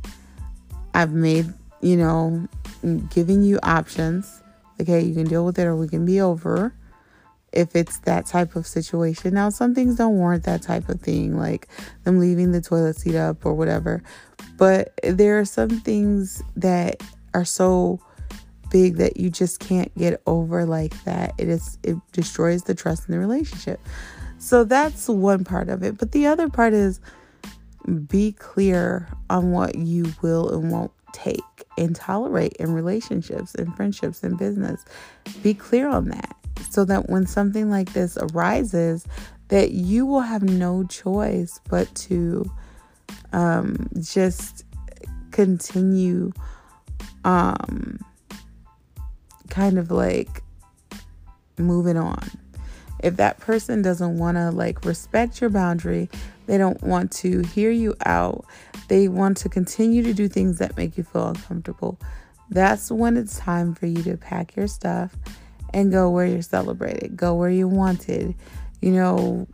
I've 0.94 1.14
made, 1.14 1.54
you 1.82 1.98
know, 1.98 2.48
giving 3.10 3.44
you 3.44 3.60
options. 3.62 4.42
Okay, 4.82 5.02
you 5.02 5.14
can 5.14 5.26
deal 5.26 5.46
with 5.46 5.58
it 5.60 5.66
or 5.66 5.76
we 5.76 5.88
can 5.88 6.06
be 6.06 6.22
over 6.22 6.74
if 7.58 7.76
it's 7.76 7.98
that 8.00 8.28
type 8.28 8.56
of 8.56 8.68
situation. 8.68 9.34
Now, 9.34 9.50
some 9.50 9.74
things 9.74 9.96
don't 9.96 10.16
warrant 10.16 10.44
that 10.44 10.62
type 10.62 10.90
of 10.90 11.02
thing, 11.02 11.36
like 11.36 11.68
them 12.04 12.20
leaving 12.20 12.52
the 12.52 12.62
toilet 12.62 12.98
seat 12.98 13.16
up 13.16 13.44
or 13.48 13.56
whatever. 13.56 14.04
But 14.58 14.94
there 15.02 15.40
are 15.40 15.46
some 15.46 15.70
things 15.70 16.44
that 16.56 17.02
are 17.34 17.46
so 17.46 18.00
big 18.70 18.98
that 18.98 19.18
you 19.18 19.32
just 19.32 19.60
can't 19.60 19.94
get 19.98 20.22
over 20.28 20.68
like 20.68 21.04
that. 21.06 21.34
It 21.40 21.50
is 21.50 21.80
it 21.82 21.96
destroys 22.12 22.64
the 22.64 22.76
trust 22.76 23.10
in 23.10 23.14
the 23.14 23.20
relationship. 23.20 23.80
So 24.38 24.64
that's 24.64 25.08
one 25.10 25.44
part 25.44 25.68
of 25.70 25.82
it. 25.82 25.98
But 25.98 26.12
the 26.12 26.28
other 26.28 26.50
part 26.50 26.74
is 26.74 27.02
be 28.08 28.34
clear 28.34 29.08
on 29.32 29.52
what 29.52 29.74
you 29.74 30.14
will 30.22 30.54
and 30.54 30.72
won't 30.72 30.92
take 31.12 31.42
and 31.76 31.96
tolerate 31.96 32.54
in 32.58 32.72
relationships 32.74 33.56
and 33.56 33.76
friendships 33.76 34.24
and 34.24 34.38
business. 34.38 34.86
Be 35.42 35.56
clear 35.56 35.88
on 35.88 36.10
that 36.10 36.36
so 36.70 36.86
that 36.86 37.10
when 37.10 37.26
something 37.26 37.70
like 37.70 37.94
this 37.94 38.18
arises 38.18 39.06
that 39.50 39.72
you 39.72 40.06
will 40.06 40.22
have 40.22 40.44
no 40.44 40.84
choice 40.86 41.60
but 41.70 41.94
to 41.96 42.50
um, 43.34 43.88
just 44.02 44.66
continue 45.32 46.32
um, 47.24 48.00
kind 49.50 49.78
of 49.78 49.92
like 49.92 50.42
moving 51.58 51.98
on. 51.98 52.30
If 53.00 53.18
that 53.18 53.40
person 53.40 53.82
doesn't 53.82 54.18
want 54.18 54.38
to 54.38 54.50
like 54.52 54.84
respect 54.84 55.40
your 55.40 55.50
boundary, 55.50 56.10
they 56.48 56.58
don't 56.58 56.82
want 56.82 57.12
to 57.14 57.42
hear 57.42 57.70
you 57.72 57.96
out, 58.06 58.46
they 58.88 59.08
want 59.08 59.38
to 59.38 59.50
continue 59.50 60.02
to 60.04 60.14
do 60.14 60.28
things 60.28 60.58
that 60.60 60.76
make 60.78 60.98
you 60.98 61.04
feel 61.04 61.28
uncomfortable, 61.28 62.00
that's 62.50 62.90
when 62.90 63.18
it's 63.18 63.38
time 63.38 63.76
for 63.76 63.86
you 63.86 64.02
to 64.04 64.18
pack 64.18 64.56
your 64.56 64.68
stuff 64.68 65.16
and 65.74 65.92
go 65.92 66.10
where 66.10 66.26
you're 66.26 66.42
celebrated, 66.42 67.16
go 67.16 67.36
where 67.36 67.50
you're 67.50 67.68
wanted. 67.68 68.36
You 68.82 68.92
know, 68.92 69.48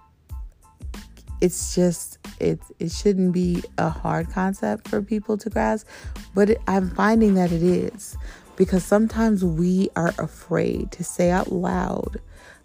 it's 1.42 1.76
just 1.76 2.20
it 2.40 2.60
it 2.80 2.92
shouldn't 2.92 3.34
be 3.34 3.64
a 3.78 3.90
hard 3.90 4.30
concept 4.30 4.88
for 4.88 5.02
people 5.02 5.38
to 5.38 5.50
grasp, 5.50 5.88
but 6.34 6.52
it, 6.52 6.62
I'm 6.68 6.90
finding 6.92 7.36
that 7.36 7.52
it 7.52 7.64
is 7.64 8.18
because 8.56 8.84
sometimes 8.84 9.44
we 9.44 9.90
are 9.96 10.14
afraid 10.18 10.92
to 10.92 11.04
say 11.04 11.32
out 11.32 11.52
loud 11.52 12.18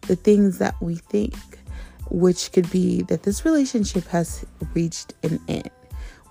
the 0.03 0.17
things 0.17 0.59
that 0.59 0.81
we 0.81 0.97
think, 0.97 1.35
which 2.11 2.53
could 2.53 2.71
be 2.71 3.03
that 3.03 3.23
this 3.23 3.45
relationship 3.45 4.07
has 4.07 4.45
reached 4.75 5.15
an 5.23 5.41
end. 5.49 5.71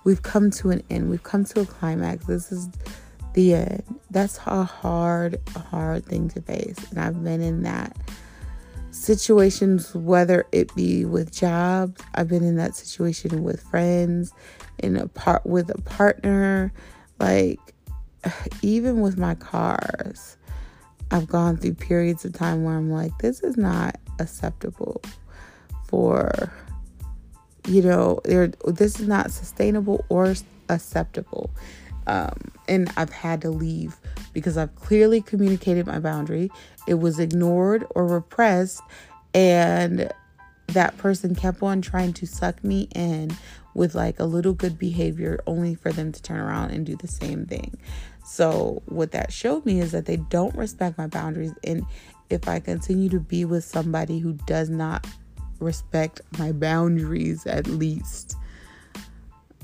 We've 0.04 0.22
come 0.22 0.50
to 0.52 0.70
an 0.70 0.82
end. 0.88 1.10
We've 1.10 1.22
come 1.22 1.44
to 1.44 1.60
a 1.60 1.66
climax. 1.66 2.26
This 2.26 2.50
is 2.50 2.68
the 3.34 3.54
end. 3.54 3.82
That's 4.10 4.38
a 4.46 4.64
hard, 4.64 5.40
hard 5.70 6.04
thing 6.06 6.28
to 6.30 6.40
face. 6.40 6.76
And 6.90 6.98
I've 6.98 7.22
been 7.22 7.40
in 7.40 7.62
that 7.62 7.96
situations, 8.90 9.94
whether 9.94 10.46
it 10.52 10.74
be 10.74 11.04
with 11.04 11.32
jobs, 11.32 12.02
I've 12.14 12.28
been 12.28 12.44
in 12.44 12.56
that 12.56 12.74
situation 12.74 13.42
with 13.42 13.62
friends, 13.62 14.32
in 14.78 14.96
a 14.96 15.08
part 15.08 15.46
with 15.46 15.70
a 15.70 15.80
partner, 15.82 16.72
like 17.18 17.60
even 18.62 19.00
with 19.00 19.18
my 19.18 19.34
cars. 19.34 20.36
I've 21.10 21.26
gone 21.26 21.56
through 21.56 21.74
periods 21.74 22.24
of 22.24 22.34
time 22.34 22.64
where 22.64 22.76
I'm 22.76 22.90
like, 22.90 23.16
this 23.18 23.40
is 23.40 23.56
not 23.56 23.96
acceptable 24.18 25.00
for, 25.86 26.52
you 27.66 27.80
know. 27.80 28.20
This 28.66 29.00
is 29.00 29.08
not 29.08 29.30
sustainable 29.30 30.04
or 30.10 30.34
acceptable. 30.68 31.50
Um, 32.08 32.32
and 32.68 32.90
I've 32.96 33.12
had 33.12 33.42
to 33.42 33.50
leave 33.50 33.96
because 34.32 34.56
I've 34.56 34.74
clearly 34.76 35.20
communicated 35.20 35.86
my 35.86 35.98
boundary. 35.98 36.50
It 36.86 36.94
was 36.94 37.18
ignored 37.18 37.86
or 37.90 38.06
repressed, 38.06 38.80
and 39.34 40.10
that 40.68 40.96
person 40.98 41.34
kept 41.34 41.62
on 41.62 41.82
trying 41.82 42.12
to 42.14 42.26
suck 42.26 42.62
me 42.64 42.88
in 42.94 43.36
with 43.74 43.94
like 43.94 44.18
a 44.18 44.24
little 44.24 44.54
good 44.54 44.78
behavior 44.78 45.40
only 45.46 45.74
for 45.74 45.92
them 45.92 46.12
to 46.12 46.22
turn 46.22 46.40
around 46.40 46.70
and 46.70 46.84
do 46.84 46.96
the 46.96 47.08
same 47.08 47.46
thing. 47.46 47.76
So, 48.24 48.82
what 48.86 49.12
that 49.12 49.32
showed 49.32 49.64
me 49.64 49.80
is 49.80 49.92
that 49.92 50.04
they 50.04 50.16
don't 50.16 50.54
respect 50.54 50.98
my 50.98 51.06
boundaries. 51.06 51.54
And 51.64 51.86
if 52.28 52.48
I 52.48 52.60
continue 52.60 53.08
to 53.10 53.20
be 53.20 53.44
with 53.44 53.64
somebody 53.64 54.18
who 54.18 54.34
does 54.46 54.68
not 54.68 55.06
respect 55.60 56.20
my 56.38 56.52
boundaries, 56.52 57.46
at 57.46 57.66
least, 57.66 58.36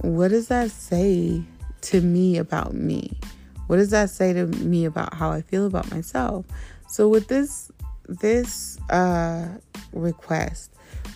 what 0.01 0.29
does 0.29 0.49
that 0.49 0.71
say 0.71 1.45
to 1.85 2.01
me 2.01 2.37
about 2.39 2.75
me? 2.75 3.19
What 3.67 3.77
does 3.77 3.91
that 3.91 4.11
say 4.11 4.33
to 4.33 4.47
me 4.47 4.85
about 4.85 5.15
how 5.15 5.31
I 5.31 5.43
feel 5.43 5.67
about 5.67 5.91
myself? 5.91 6.47
So 6.89 7.09
with 7.09 7.29
this 7.29 7.71
this 8.07 8.79
uh 8.91 9.49
request 9.93 10.73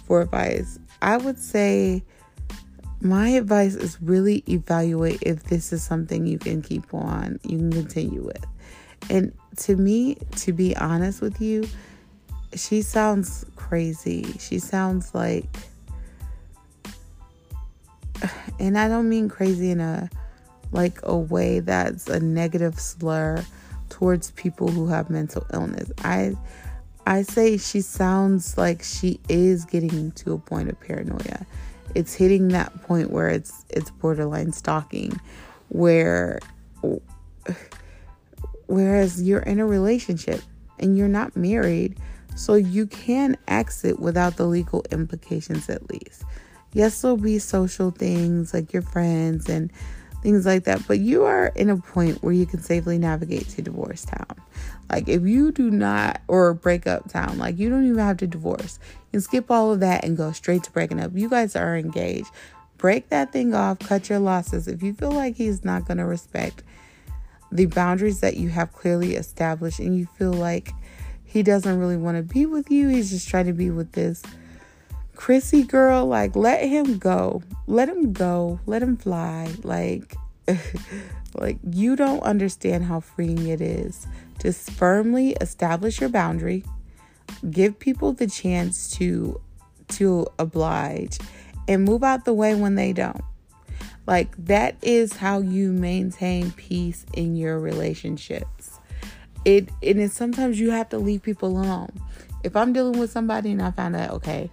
for 0.06 0.22
advice, 0.22 0.78
I 1.02 1.16
would 1.16 1.38
say 1.38 2.02
my 3.00 3.28
advice 3.28 3.74
is 3.74 4.00
really 4.02 4.42
evaluate 4.48 5.22
if 5.22 5.44
this 5.44 5.72
is 5.72 5.82
something 5.82 6.26
you 6.26 6.38
can 6.38 6.62
keep 6.62 6.92
on, 6.92 7.38
you 7.44 7.58
can 7.58 7.72
continue 7.72 8.22
with. 8.22 8.44
And 9.08 9.32
to 9.58 9.76
me, 9.76 10.16
to 10.36 10.52
be 10.52 10.76
honest 10.76 11.20
with 11.20 11.40
you, 11.40 11.68
she 12.54 12.82
sounds 12.82 13.46
crazy. 13.56 14.24
She 14.38 14.58
sounds 14.58 15.14
like 15.14 15.46
and 18.58 18.78
I 18.78 18.88
don't 18.88 19.08
mean 19.08 19.28
crazy 19.28 19.70
in 19.70 19.80
a 19.80 20.10
like 20.72 20.98
a 21.02 21.16
way 21.16 21.60
that's 21.60 22.08
a 22.08 22.20
negative 22.20 22.78
slur 22.78 23.44
towards 23.88 24.30
people 24.32 24.68
who 24.68 24.86
have 24.88 25.10
mental 25.10 25.46
illness. 25.52 25.90
I 26.04 26.34
I 27.06 27.22
say 27.22 27.56
she 27.56 27.80
sounds 27.80 28.58
like 28.58 28.82
she 28.82 29.18
is 29.28 29.64
getting 29.64 30.12
to 30.12 30.34
a 30.34 30.38
point 30.38 30.68
of 30.68 30.78
paranoia. 30.80 31.46
It's 31.94 32.12
hitting 32.12 32.48
that 32.48 32.82
point 32.82 33.10
where 33.10 33.28
it's 33.28 33.64
it's 33.70 33.90
borderline 33.90 34.52
stalking 34.52 35.18
where 35.68 36.38
whereas 38.66 39.22
you're 39.22 39.40
in 39.40 39.58
a 39.58 39.66
relationship 39.66 40.42
and 40.78 40.96
you're 40.96 41.08
not 41.08 41.36
married, 41.36 41.98
so 42.36 42.54
you 42.54 42.86
can 42.86 43.36
exit 43.48 43.98
without 43.98 44.36
the 44.36 44.46
legal 44.46 44.84
implications 44.92 45.68
at 45.68 45.90
least. 45.90 46.24
Yes, 46.72 47.00
there'll 47.00 47.16
be 47.16 47.38
social 47.38 47.90
things 47.90 48.52
like 48.52 48.72
your 48.72 48.82
friends 48.82 49.48
and 49.48 49.72
things 50.22 50.46
like 50.46 50.64
that. 50.64 50.86
But 50.86 50.98
you 50.98 51.24
are 51.24 51.48
in 51.54 51.70
a 51.70 51.76
point 51.76 52.22
where 52.22 52.32
you 52.32 52.46
can 52.46 52.60
safely 52.60 52.98
navigate 52.98 53.48
to 53.50 53.62
divorce 53.62 54.04
town. 54.04 54.40
Like 54.90 55.08
if 55.08 55.22
you 55.22 55.52
do 55.52 55.70
not 55.70 56.20
or 56.28 56.54
break 56.54 56.86
up 56.86 57.08
town, 57.08 57.38
like 57.38 57.58
you 57.58 57.68
don't 57.68 57.84
even 57.84 57.98
have 57.98 58.16
to 58.18 58.26
divorce. 58.26 58.78
You 58.82 59.12
can 59.12 59.20
skip 59.20 59.50
all 59.50 59.72
of 59.72 59.80
that 59.80 60.04
and 60.04 60.16
go 60.16 60.32
straight 60.32 60.64
to 60.64 60.72
breaking 60.72 61.00
up. 61.00 61.12
You 61.14 61.28
guys 61.28 61.54
are 61.56 61.76
engaged. 61.76 62.28
Break 62.78 63.08
that 63.08 63.32
thing 63.32 63.54
off, 63.54 63.80
cut 63.80 64.08
your 64.08 64.20
losses. 64.20 64.68
If 64.68 64.82
you 64.82 64.94
feel 64.94 65.10
like 65.10 65.36
he's 65.36 65.64
not 65.64 65.86
going 65.86 65.98
to 65.98 66.04
respect 66.04 66.62
the 67.50 67.66
boundaries 67.66 68.20
that 68.20 68.36
you 68.36 68.50
have 68.50 68.72
clearly 68.72 69.16
established 69.16 69.80
and 69.80 69.96
you 69.96 70.06
feel 70.16 70.32
like 70.32 70.72
he 71.24 71.42
doesn't 71.42 71.78
really 71.78 71.96
want 71.96 72.16
to 72.16 72.22
be 72.22 72.46
with 72.46 72.70
you, 72.70 72.88
he's 72.88 73.10
just 73.10 73.28
trying 73.28 73.46
to 73.46 73.52
be 73.52 73.70
with 73.70 73.92
this 73.92 74.22
Chrissy 75.18 75.64
girl, 75.64 76.06
like 76.06 76.36
let 76.36 76.64
him 76.64 76.96
go. 76.96 77.42
Let 77.66 77.88
him 77.88 78.12
go. 78.12 78.60
Let 78.66 78.84
him 78.84 78.96
fly. 78.96 79.52
Like 79.64 80.14
like 81.34 81.58
you 81.68 81.96
don't 81.96 82.22
understand 82.22 82.84
how 82.84 83.00
freeing 83.00 83.48
it 83.48 83.60
is 83.60 84.06
to 84.38 84.52
firmly 84.52 85.32
establish 85.40 86.00
your 86.00 86.08
boundary, 86.08 86.64
give 87.50 87.80
people 87.80 88.12
the 88.12 88.28
chance 88.28 88.92
to 88.92 89.40
to 89.88 90.24
oblige 90.38 91.18
and 91.66 91.84
move 91.84 92.04
out 92.04 92.24
the 92.24 92.32
way 92.32 92.54
when 92.54 92.76
they 92.76 92.92
don't. 92.92 93.24
Like 94.06 94.36
that 94.46 94.76
is 94.82 95.14
how 95.14 95.40
you 95.40 95.72
maintain 95.72 96.52
peace 96.52 97.04
in 97.12 97.34
your 97.34 97.58
relationships. 97.58 98.78
It 99.44 99.68
and 99.82 100.00
it's 100.00 100.14
sometimes 100.14 100.60
you 100.60 100.70
have 100.70 100.90
to 100.90 100.98
leave 100.98 101.22
people 101.22 101.58
alone. 101.58 101.90
If 102.44 102.54
I'm 102.54 102.72
dealing 102.72 103.00
with 103.00 103.10
somebody 103.10 103.50
and 103.50 103.60
I 103.60 103.72
find 103.72 103.96
out, 103.96 104.10
okay, 104.10 104.48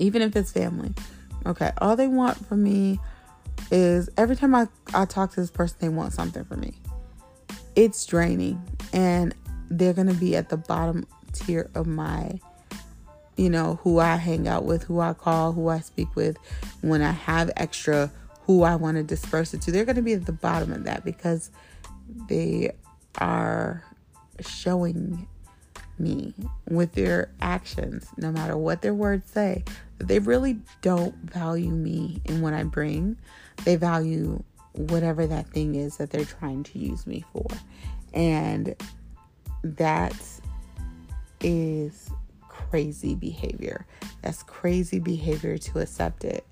even 0.00 0.22
if 0.22 0.34
it's 0.34 0.50
family. 0.50 0.92
Okay, 1.46 1.70
all 1.78 1.94
they 1.94 2.08
want 2.08 2.44
from 2.46 2.62
me 2.62 2.98
is 3.70 4.10
every 4.16 4.34
time 4.34 4.54
I, 4.54 4.66
I 4.92 5.04
talk 5.04 5.32
to 5.32 5.40
this 5.40 5.50
person, 5.50 5.76
they 5.80 5.88
want 5.88 6.12
something 6.12 6.44
from 6.44 6.60
me. 6.60 6.74
It's 7.76 8.04
draining, 8.04 8.60
and 8.92 9.34
they're 9.70 9.92
gonna 9.92 10.14
be 10.14 10.34
at 10.34 10.48
the 10.48 10.56
bottom 10.56 11.06
tier 11.32 11.70
of 11.74 11.86
my, 11.86 12.40
you 13.36 13.48
know, 13.48 13.78
who 13.82 14.00
I 14.00 14.16
hang 14.16 14.48
out 14.48 14.64
with, 14.64 14.82
who 14.84 15.00
I 15.00 15.12
call, 15.12 15.52
who 15.52 15.68
I 15.68 15.80
speak 15.80 16.16
with. 16.16 16.36
When 16.80 17.00
I 17.00 17.12
have 17.12 17.50
extra, 17.56 18.10
who 18.42 18.64
I 18.64 18.74
want 18.74 18.96
to 18.96 19.02
disperse 19.02 19.54
it 19.54 19.62
to, 19.62 19.72
they're 19.72 19.84
gonna 19.84 20.02
be 20.02 20.14
at 20.14 20.26
the 20.26 20.32
bottom 20.32 20.72
of 20.72 20.84
that 20.84 21.04
because 21.04 21.50
they 22.28 22.72
are 23.18 23.84
showing 24.40 25.28
me 25.98 26.34
with 26.68 26.92
their 26.92 27.30
actions, 27.40 28.08
no 28.16 28.32
matter 28.32 28.56
what 28.56 28.82
their 28.82 28.94
words 28.94 29.30
say, 29.30 29.64
they 30.00 30.18
really 30.18 30.58
don't 30.80 31.14
value 31.30 31.70
me 31.70 32.22
and 32.26 32.42
what 32.42 32.54
I 32.54 32.64
bring. 32.64 33.16
They 33.64 33.76
value 33.76 34.42
whatever 34.72 35.26
that 35.26 35.48
thing 35.48 35.74
is 35.74 35.98
that 35.98 36.10
they're 36.10 36.24
trying 36.24 36.62
to 36.64 36.78
use 36.78 37.06
me 37.06 37.24
for. 37.32 37.46
And 38.14 38.74
that 39.62 40.16
is 41.42 42.10
crazy 42.48 43.14
behavior. 43.14 43.86
That's 44.22 44.42
crazy 44.42 44.98
behavior 44.98 45.58
to 45.58 45.80
accept 45.80 46.24
it. 46.24 46.46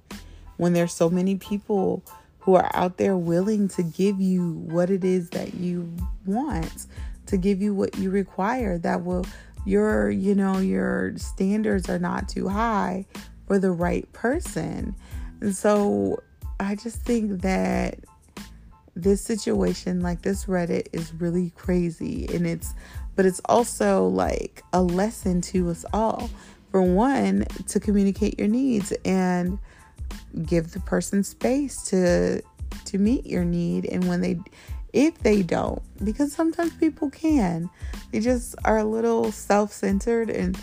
When 0.59 0.73
there's 0.75 0.93
so 0.93 1.09
many 1.09 1.37
people 1.37 2.03
who 2.41 2.55
are 2.55 2.71
out 2.75 2.99
there 2.99 3.17
willing 3.17 3.69
to 3.69 3.83
give 3.83 4.21
you 4.21 4.53
what 4.53 4.91
it 4.91 5.05
is 5.05 5.31
that 5.31 5.55
you 5.55 5.91
want, 6.27 6.87
to 7.27 7.37
give 7.37 7.63
you 7.63 7.75
what 7.75 7.97
you 7.97 8.11
require, 8.11 8.79
that 8.79 9.05
will 9.05 9.25
your, 9.65 10.11
you 10.11 10.35
know, 10.35 10.59
your 10.59 11.17
standards 11.17 11.89
are 11.89 11.99
not 11.99 12.29
too 12.29 12.49
high 12.49 13.07
for 13.49 13.59
the 13.59 13.73
right 13.73 14.11
person. 14.13 14.95
And 15.41 15.57
so 15.57 16.23
I 16.61 16.77
just 16.77 17.01
think 17.01 17.41
that 17.41 17.99
this 18.95 19.23
situation, 19.23 20.01
like 20.01 20.23
this 20.23 20.45
Reddit, 20.45 20.89
is 20.93 21.13
really 21.15 21.51
crazy. 21.57 22.29
And 22.33 22.47
it's, 22.47 22.75
but 23.17 23.25
it's 23.25 23.41
also 23.47 24.07
like 24.07 24.63
a 24.73 24.83
lesson 24.83 25.41
to 25.41 25.71
us 25.71 25.85
all. 25.93 26.31
For 26.71 26.83
one, 26.83 27.47
to 27.69 27.81
communicate 27.81 28.39
your 28.39 28.49
needs 28.49 28.93
and 29.05 29.59
give 30.45 30.73
the 30.73 30.81
person 30.81 31.25
space 31.25 31.83
to 31.85 32.43
to 32.85 32.99
meet 32.99 33.25
your 33.27 33.45
need 33.45 33.87
and 33.87 34.07
when 34.09 34.21
they 34.21 34.39
if 34.93 35.19
they 35.19 35.43
don't 35.43 35.83
because 36.05 36.33
sometimes 36.33 36.73
people 36.75 37.11
can 37.11 37.69
they 38.13 38.21
just 38.21 38.55
are 38.65 38.79
a 38.79 38.85
little 38.85 39.33
self-centered 39.33 40.31
and 40.31 40.59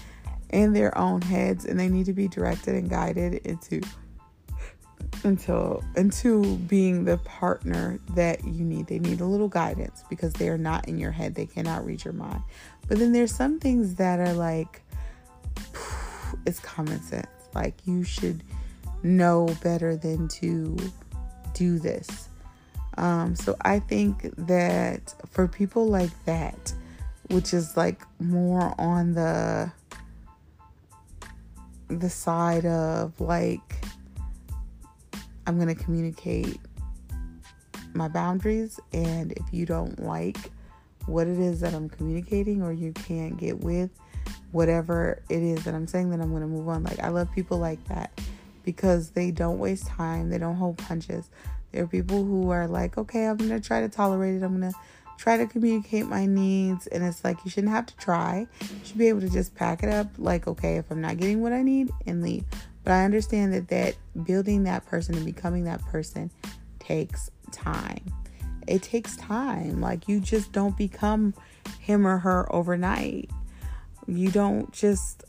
in 0.50 0.74
their 0.74 0.98
own 0.98 1.22
heads 1.22 1.66
and 1.66 1.80
they 1.80 1.90
need 1.90 2.06
to 2.06 2.14
be 2.14 2.28
directed 2.28 2.76
and 2.76 2.90
guided 2.90 3.36
into 3.46 3.82
until 5.24 5.84
into 5.96 6.58
being 6.58 7.06
the 7.06 7.18
partner 7.20 8.00
that 8.16 8.44
you 8.44 8.64
need. 8.64 8.88
They 8.88 9.00
need 9.00 9.22
a 9.22 9.26
little 9.26 9.48
guidance 9.48 10.04
because 10.10 10.34
they 10.34 10.50
are 10.50 10.58
not 10.58 10.88
in 10.88 10.98
your 10.98 11.12
head. 11.12 11.36
They 11.36 11.46
cannot 11.46 11.86
read 11.86 12.04
your 12.04 12.14
mind. 12.14 12.44
But 12.88 13.00
then 13.00 13.12
there's 13.12 13.34
some 13.34 13.60
things 13.60 13.96
that 13.96 14.20
are 14.20 14.34
like 14.34 14.82
it's 16.46 16.60
common 16.60 17.02
sense. 17.02 17.28
Like 17.54 17.76
you 17.86 18.04
should 18.04 18.44
know 19.04 19.48
better 19.64 19.96
than 19.96 20.28
to 20.28 20.78
do 21.54 21.80
this. 21.80 22.30
Um, 22.98 23.36
so 23.36 23.56
I 23.62 23.80
think 23.80 24.30
that 24.38 25.14
for 25.30 25.48
people 25.48 25.88
like 25.88 26.12
that, 26.26 26.74
which 27.30 27.54
is 27.54 27.76
like 27.76 28.02
more 28.20 28.74
on 28.80 29.14
the 29.14 29.72
the 31.88 32.10
side 32.10 32.66
of 32.66 33.20
like 33.20 33.86
I'm 35.48 35.60
going 35.60 35.74
to 35.74 35.84
communicate 35.84 36.60
my 37.94 38.08
boundaries. 38.08 38.80
And 38.94 39.32
if 39.34 39.44
you 39.52 39.66
don't 39.66 40.04
like 40.04 40.38
what 41.06 41.28
it 41.28 41.40
is 41.40 41.62
that 41.62 41.74
I'm 41.74 41.90
communicating 41.90 42.62
or 42.62 42.74
you 42.74 42.92
can't 42.94 43.38
get 43.38 43.60
with 43.60 43.92
whatever 44.52 45.22
it 45.30 45.44
is 45.44 45.64
that 45.66 45.76
I'm 45.76 45.88
saying, 45.88 46.10
then 46.10 46.22
I'm 46.22 46.30
going 46.30 46.42
to 46.42 46.48
move 46.48 46.68
on. 46.68 46.84
Like, 46.84 47.00
I 47.00 47.10
love 47.10 47.32
people 47.32 47.58
like 47.58 47.84
that 47.88 48.20
because 48.64 49.12
they 49.12 49.32
don't 49.32 49.60
waste 49.60 49.88
time, 49.88 50.30
they 50.30 50.38
don't 50.38 50.56
hold 50.56 50.78
punches. 50.78 51.30
There 51.72 51.84
are 51.84 51.88
people 51.88 52.24
who 52.24 52.50
are 52.52 52.68
like, 52.68 52.98
okay, 52.98 53.28
I'm 53.28 53.38
going 53.38 53.50
to 53.50 53.60
try 53.60 53.82
to 53.82 53.90
tolerate 53.90 54.36
it. 54.36 54.44
I'm 54.44 54.58
going 54.60 54.72
to 54.72 54.78
try 55.18 55.38
to 55.38 55.46
communicate 55.46 56.08
my 56.08 56.26
needs. 56.26 56.88
And 56.88 57.04
it's 57.04 57.24
like, 57.24 57.38
you 57.44 57.52
shouldn't 57.52 57.74
have 57.74 57.86
to 57.88 57.98
try. 57.98 58.48
You 58.62 58.68
should 58.84 58.98
be 58.98 59.08
able 59.08 59.22
to 59.22 59.30
just 59.30 59.56
pack 59.56 59.84
it 59.84 59.90
up. 59.90 60.08
Like, 60.18 60.48
okay, 60.48 60.78
if 60.78 60.92
I'm 60.92 61.02
not 61.02 61.18
getting 61.18 61.42
what 61.42 61.54
I 61.54 61.62
need, 61.62 61.90
and 62.06 62.22
leave. 62.22 62.44
But 62.84 62.94
I 62.94 63.04
understand 63.04 63.54
that 63.54 63.68
that 63.70 63.96
building 64.26 64.64
that 64.64 64.86
person 64.86 65.16
and 65.16 65.26
becoming 65.26 65.64
that 65.64 65.82
person 65.88 66.30
takes 66.80 67.32
time. 67.52 68.02
It 68.68 68.84
takes 68.84 69.18
time. 69.18 69.82
Like 69.82 70.08
you 70.08 70.20
just 70.20 70.52
don't 70.52 70.78
become 70.78 71.34
him 71.80 72.06
or 72.06 72.20
her 72.20 72.54
overnight. 72.54 73.30
You 74.08 74.30
don't 74.30 74.72
just 74.72 75.24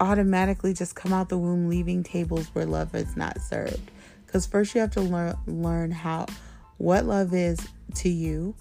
automatically 0.00 0.72
just 0.72 0.94
come 0.94 1.12
out 1.12 1.28
the 1.28 1.38
womb 1.38 1.68
leaving 1.68 2.02
tables 2.02 2.46
where 2.54 2.64
love 2.64 2.94
is 2.94 3.16
not 3.16 3.40
served. 3.40 3.90
Cuz 4.26 4.46
first 4.46 4.74
you 4.74 4.80
have 4.80 4.92
to 4.92 5.02
learn 5.02 5.36
learn 5.46 5.90
how 5.90 6.26
what 6.78 7.04
love 7.04 7.34
is 7.34 7.58
to 7.96 8.08
you 8.08 8.54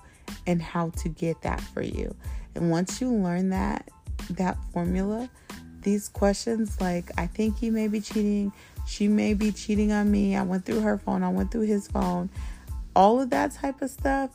and 0.48 0.62
how 0.62 0.90
to 0.98 1.10
get 1.10 1.42
that 1.42 1.62
for 1.62 1.82
you. 1.82 2.16
And 2.56 2.70
once 2.70 3.02
you 3.02 3.10
learn 3.12 3.50
that 3.50 3.90
that 4.32 4.58
formula, 4.72 5.30
these 5.82 6.08
questions 6.08 6.80
like, 6.80 7.12
I 7.18 7.28
think 7.28 7.58
he 7.58 7.70
may 7.70 7.88
be 7.88 8.00
cheating. 8.00 8.54
She 8.88 9.08
may 9.08 9.34
be 9.34 9.52
cheating 9.52 9.92
on 9.92 10.12
me. 10.12 10.36
I 10.36 10.44
went 10.44 10.66
through 10.66 10.82
her 10.82 10.98
phone. 10.98 11.24
I 11.24 11.30
went 11.30 11.52
through 11.52 11.62
his 11.62 11.88
phone. 11.88 12.30
All 12.96 13.20
of 13.20 13.30
that 13.32 13.52
type 13.52 13.82
of 13.82 13.90
stuff, 13.90 14.32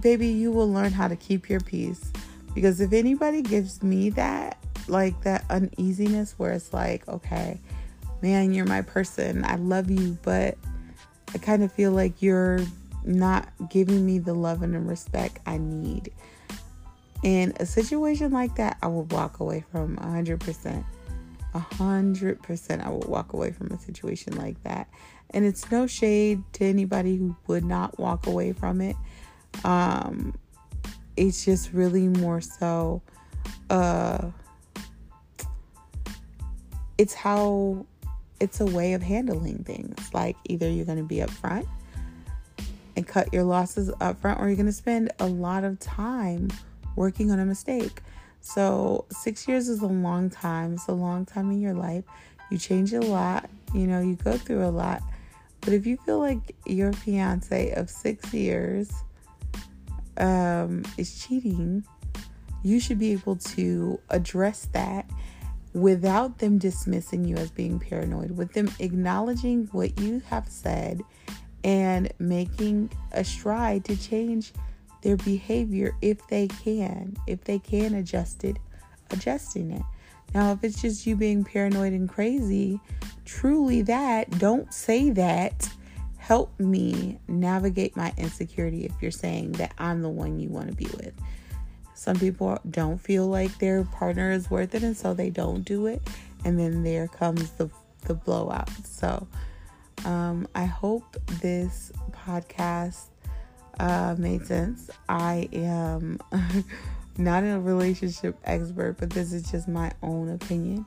baby, 0.00 0.28
you 0.28 0.50
will 0.50 0.70
learn 0.70 0.92
how 0.92 1.08
to 1.08 1.16
keep 1.16 1.48
your 1.48 1.60
peace. 1.60 2.12
Because 2.54 2.80
if 2.80 2.92
anybody 2.92 3.42
gives 3.42 3.82
me 3.82 4.10
that, 4.10 4.58
like 4.88 5.20
that 5.22 5.44
uneasiness 5.50 6.34
where 6.38 6.52
it's 6.52 6.72
like, 6.72 7.06
okay, 7.08 7.60
man, 8.22 8.52
you're 8.52 8.66
my 8.66 8.82
person. 8.82 9.44
I 9.44 9.56
love 9.56 9.90
you, 9.90 10.18
but 10.22 10.56
I 11.34 11.38
kind 11.38 11.62
of 11.62 11.72
feel 11.72 11.92
like 11.92 12.22
you're 12.22 12.60
not 13.04 13.48
giving 13.68 14.04
me 14.04 14.18
the 14.18 14.34
love 14.34 14.62
and 14.62 14.74
the 14.74 14.80
respect 14.80 15.38
I 15.46 15.58
need. 15.58 16.12
In 17.22 17.54
a 17.58 17.66
situation 17.66 18.32
like 18.32 18.56
that, 18.56 18.78
I 18.82 18.86
would 18.86 19.12
walk 19.12 19.40
away 19.40 19.64
from 19.70 19.96
100%. 19.96 20.84
100% 21.54 22.84
I 22.84 22.90
would 22.90 23.04
walk 23.06 23.32
away 23.32 23.52
from 23.52 23.70
a 23.70 23.78
situation 23.78 24.36
like 24.36 24.62
that. 24.64 24.88
And 25.30 25.44
it's 25.44 25.70
no 25.70 25.86
shade 25.86 26.42
to 26.54 26.64
anybody 26.64 27.16
who 27.16 27.36
would 27.46 27.64
not 27.64 27.98
walk 27.98 28.26
away 28.26 28.52
from 28.52 28.80
it. 28.80 28.96
Um, 29.64 30.34
it's 31.16 31.44
just 31.44 31.72
really 31.72 32.08
more 32.08 32.40
so 32.40 33.02
uh, 33.70 34.30
it's 36.98 37.14
how 37.14 37.86
it's 38.40 38.60
a 38.60 38.66
way 38.66 38.92
of 38.94 39.02
handling 39.02 39.64
things. 39.64 40.12
Like 40.12 40.36
either 40.46 40.68
you're 40.68 40.84
going 40.84 40.98
to 40.98 41.04
be 41.04 41.16
upfront 41.16 41.66
and 42.96 43.06
cut 43.06 43.32
your 43.32 43.44
losses 43.44 43.90
up 44.00 44.20
front, 44.20 44.40
or 44.40 44.46
you're 44.46 44.56
going 44.56 44.66
to 44.66 44.72
spend 44.72 45.12
a 45.18 45.26
lot 45.26 45.64
of 45.64 45.78
time 45.80 46.48
working 46.96 47.30
on 47.30 47.38
a 47.38 47.44
mistake. 47.44 48.00
So, 48.40 49.06
six 49.10 49.48
years 49.48 49.68
is 49.68 49.80
a 49.80 49.86
long 49.86 50.30
time. 50.30 50.74
It's 50.74 50.88
a 50.88 50.92
long 50.92 51.24
time 51.24 51.50
in 51.50 51.60
your 51.60 51.74
life. 51.74 52.04
You 52.50 52.58
change 52.58 52.92
a 52.92 53.00
lot, 53.00 53.48
you 53.72 53.86
know, 53.86 54.00
you 54.00 54.16
go 54.16 54.36
through 54.36 54.64
a 54.64 54.70
lot. 54.70 55.02
But 55.60 55.72
if 55.72 55.86
you 55.86 55.96
feel 55.96 56.18
like 56.18 56.54
your 56.66 56.92
fiance 56.92 57.72
of 57.72 57.88
six 57.88 58.34
years 58.34 58.92
um, 60.18 60.84
is 60.98 61.24
cheating, 61.24 61.84
you 62.62 62.78
should 62.80 62.98
be 62.98 63.12
able 63.12 63.36
to 63.36 63.98
address 64.10 64.68
that 64.72 65.08
without 65.72 66.38
them 66.38 66.58
dismissing 66.58 67.24
you 67.24 67.36
as 67.36 67.50
being 67.50 67.80
paranoid, 67.80 68.30
with 68.32 68.52
them 68.52 68.70
acknowledging 68.78 69.68
what 69.72 69.98
you 70.00 70.20
have 70.28 70.48
said 70.48 71.00
and 71.64 72.12
making 72.18 72.90
a 73.12 73.24
stride 73.24 73.84
to 73.86 73.96
change 73.96 74.52
their 75.02 75.16
behavior 75.16 75.96
if 76.00 76.26
they 76.28 76.46
can, 76.46 77.16
if 77.26 77.42
they 77.44 77.58
can 77.58 77.94
adjust 77.94 78.44
it, 78.44 78.56
adjusting 79.10 79.72
it. 79.72 79.82
Now, 80.34 80.52
if 80.52 80.62
it's 80.62 80.80
just 80.80 81.06
you 81.06 81.16
being 81.16 81.44
paranoid 81.44 81.92
and 81.92 82.08
crazy, 82.08 82.80
truly 83.24 83.82
that, 83.82 84.30
don't 84.38 84.72
say 84.72 85.10
that. 85.10 85.68
Help 86.18 86.58
me 86.58 87.18
navigate 87.28 87.96
my 87.96 88.12
insecurity 88.16 88.84
if 88.84 88.92
you're 89.00 89.10
saying 89.10 89.52
that 89.52 89.74
I'm 89.78 90.00
the 90.00 90.08
one 90.08 90.40
you 90.40 90.48
want 90.48 90.68
to 90.68 90.74
be 90.74 90.86
with. 90.86 91.12
Some 91.94 92.18
people 92.18 92.58
don't 92.70 92.98
feel 92.98 93.28
like 93.28 93.58
their 93.58 93.84
partner 93.84 94.32
is 94.32 94.50
worth 94.50 94.74
it, 94.74 94.82
and 94.82 94.96
so 94.96 95.14
they 95.14 95.30
don't 95.30 95.62
do 95.64 95.86
it. 95.86 96.02
And 96.44 96.58
then 96.58 96.82
there 96.82 97.08
comes 97.08 97.50
the, 97.52 97.70
the 98.02 98.14
blowout. 98.14 98.70
So, 98.84 99.28
um, 100.04 100.46
I 100.54 100.64
hope 100.64 101.16
this 101.40 101.92
podcast 102.12 103.06
uh, 103.78 104.14
made 104.18 104.46
sense. 104.46 104.90
I 105.08 105.48
am 105.52 106.18
not 107.18 107.44
a 107.44 107.58
relationship 107.58 108.36
expert, 108.44 108.96
but 108.98 109.10
this 109.10 109.32
is 109.32 109.50
just 109.50 109.68
my 109.68 109.92
own 110.02 110.30
opinion 110.30 110.86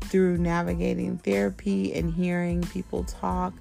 through 0.00 0.38
navigating 0.38 1.18
therapy 1.18 1.94
and 1.94 2.12
hearing 2.12 2.62
people 2.62 3.04
talk 3.04 3.52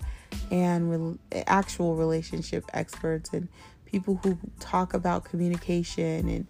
and 0.51 0.91
re- 0.91 1.43
actual 1.47 1.95
relationship 1.95 2.65
experts 2.73 3.31
and 3.33 3.47
people 3.85 4.19
who 4.23 4.37
talk 4.59 4.93
about 4.93 5.23
communication 5.23 6.27
and 6.29 6.47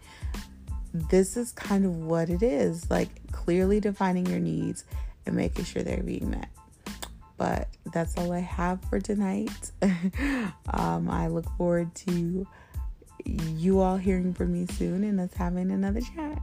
this 1.09 1.35
is 1.35 1.51
kind 1.51 1.85
of 1.85 1.95
what 1.95 2.29
it 2.29 2.43
is 2.43 2.89
like 2.89 3.09
clearly 3.31 3.79
defining 3.79 4.25
your 4.25 4.39
needs 4.39 4.85
and 5.25 5.35
making 5.35 5.65
sure 5.65 5.81
they're 5.81 6.03
being 6.03 6.29
met 6.29 6.49
but 7.37 7.67
that's 7.93 8.17
all 8.17 8.31
I 8.31 8.39
have 8.39 8.79
for 8.89 8.99
tonight. 8.99 9.71
um, 9.81 11.09
I 11.09 11.27
look 11.27 11.45
forward 11.57 11.93
to 11.95 12.47
you 13.25 13.79
all 13.79 13.97
hearing 13.97 14.33
from 14.33 14.53
me 14.53 14.65
soon 14.67 15.03
and 15.03 15.19
us 15.19 15.33
having 15.33 15.71
another 15.71 16.01
chat. 16.01 16.41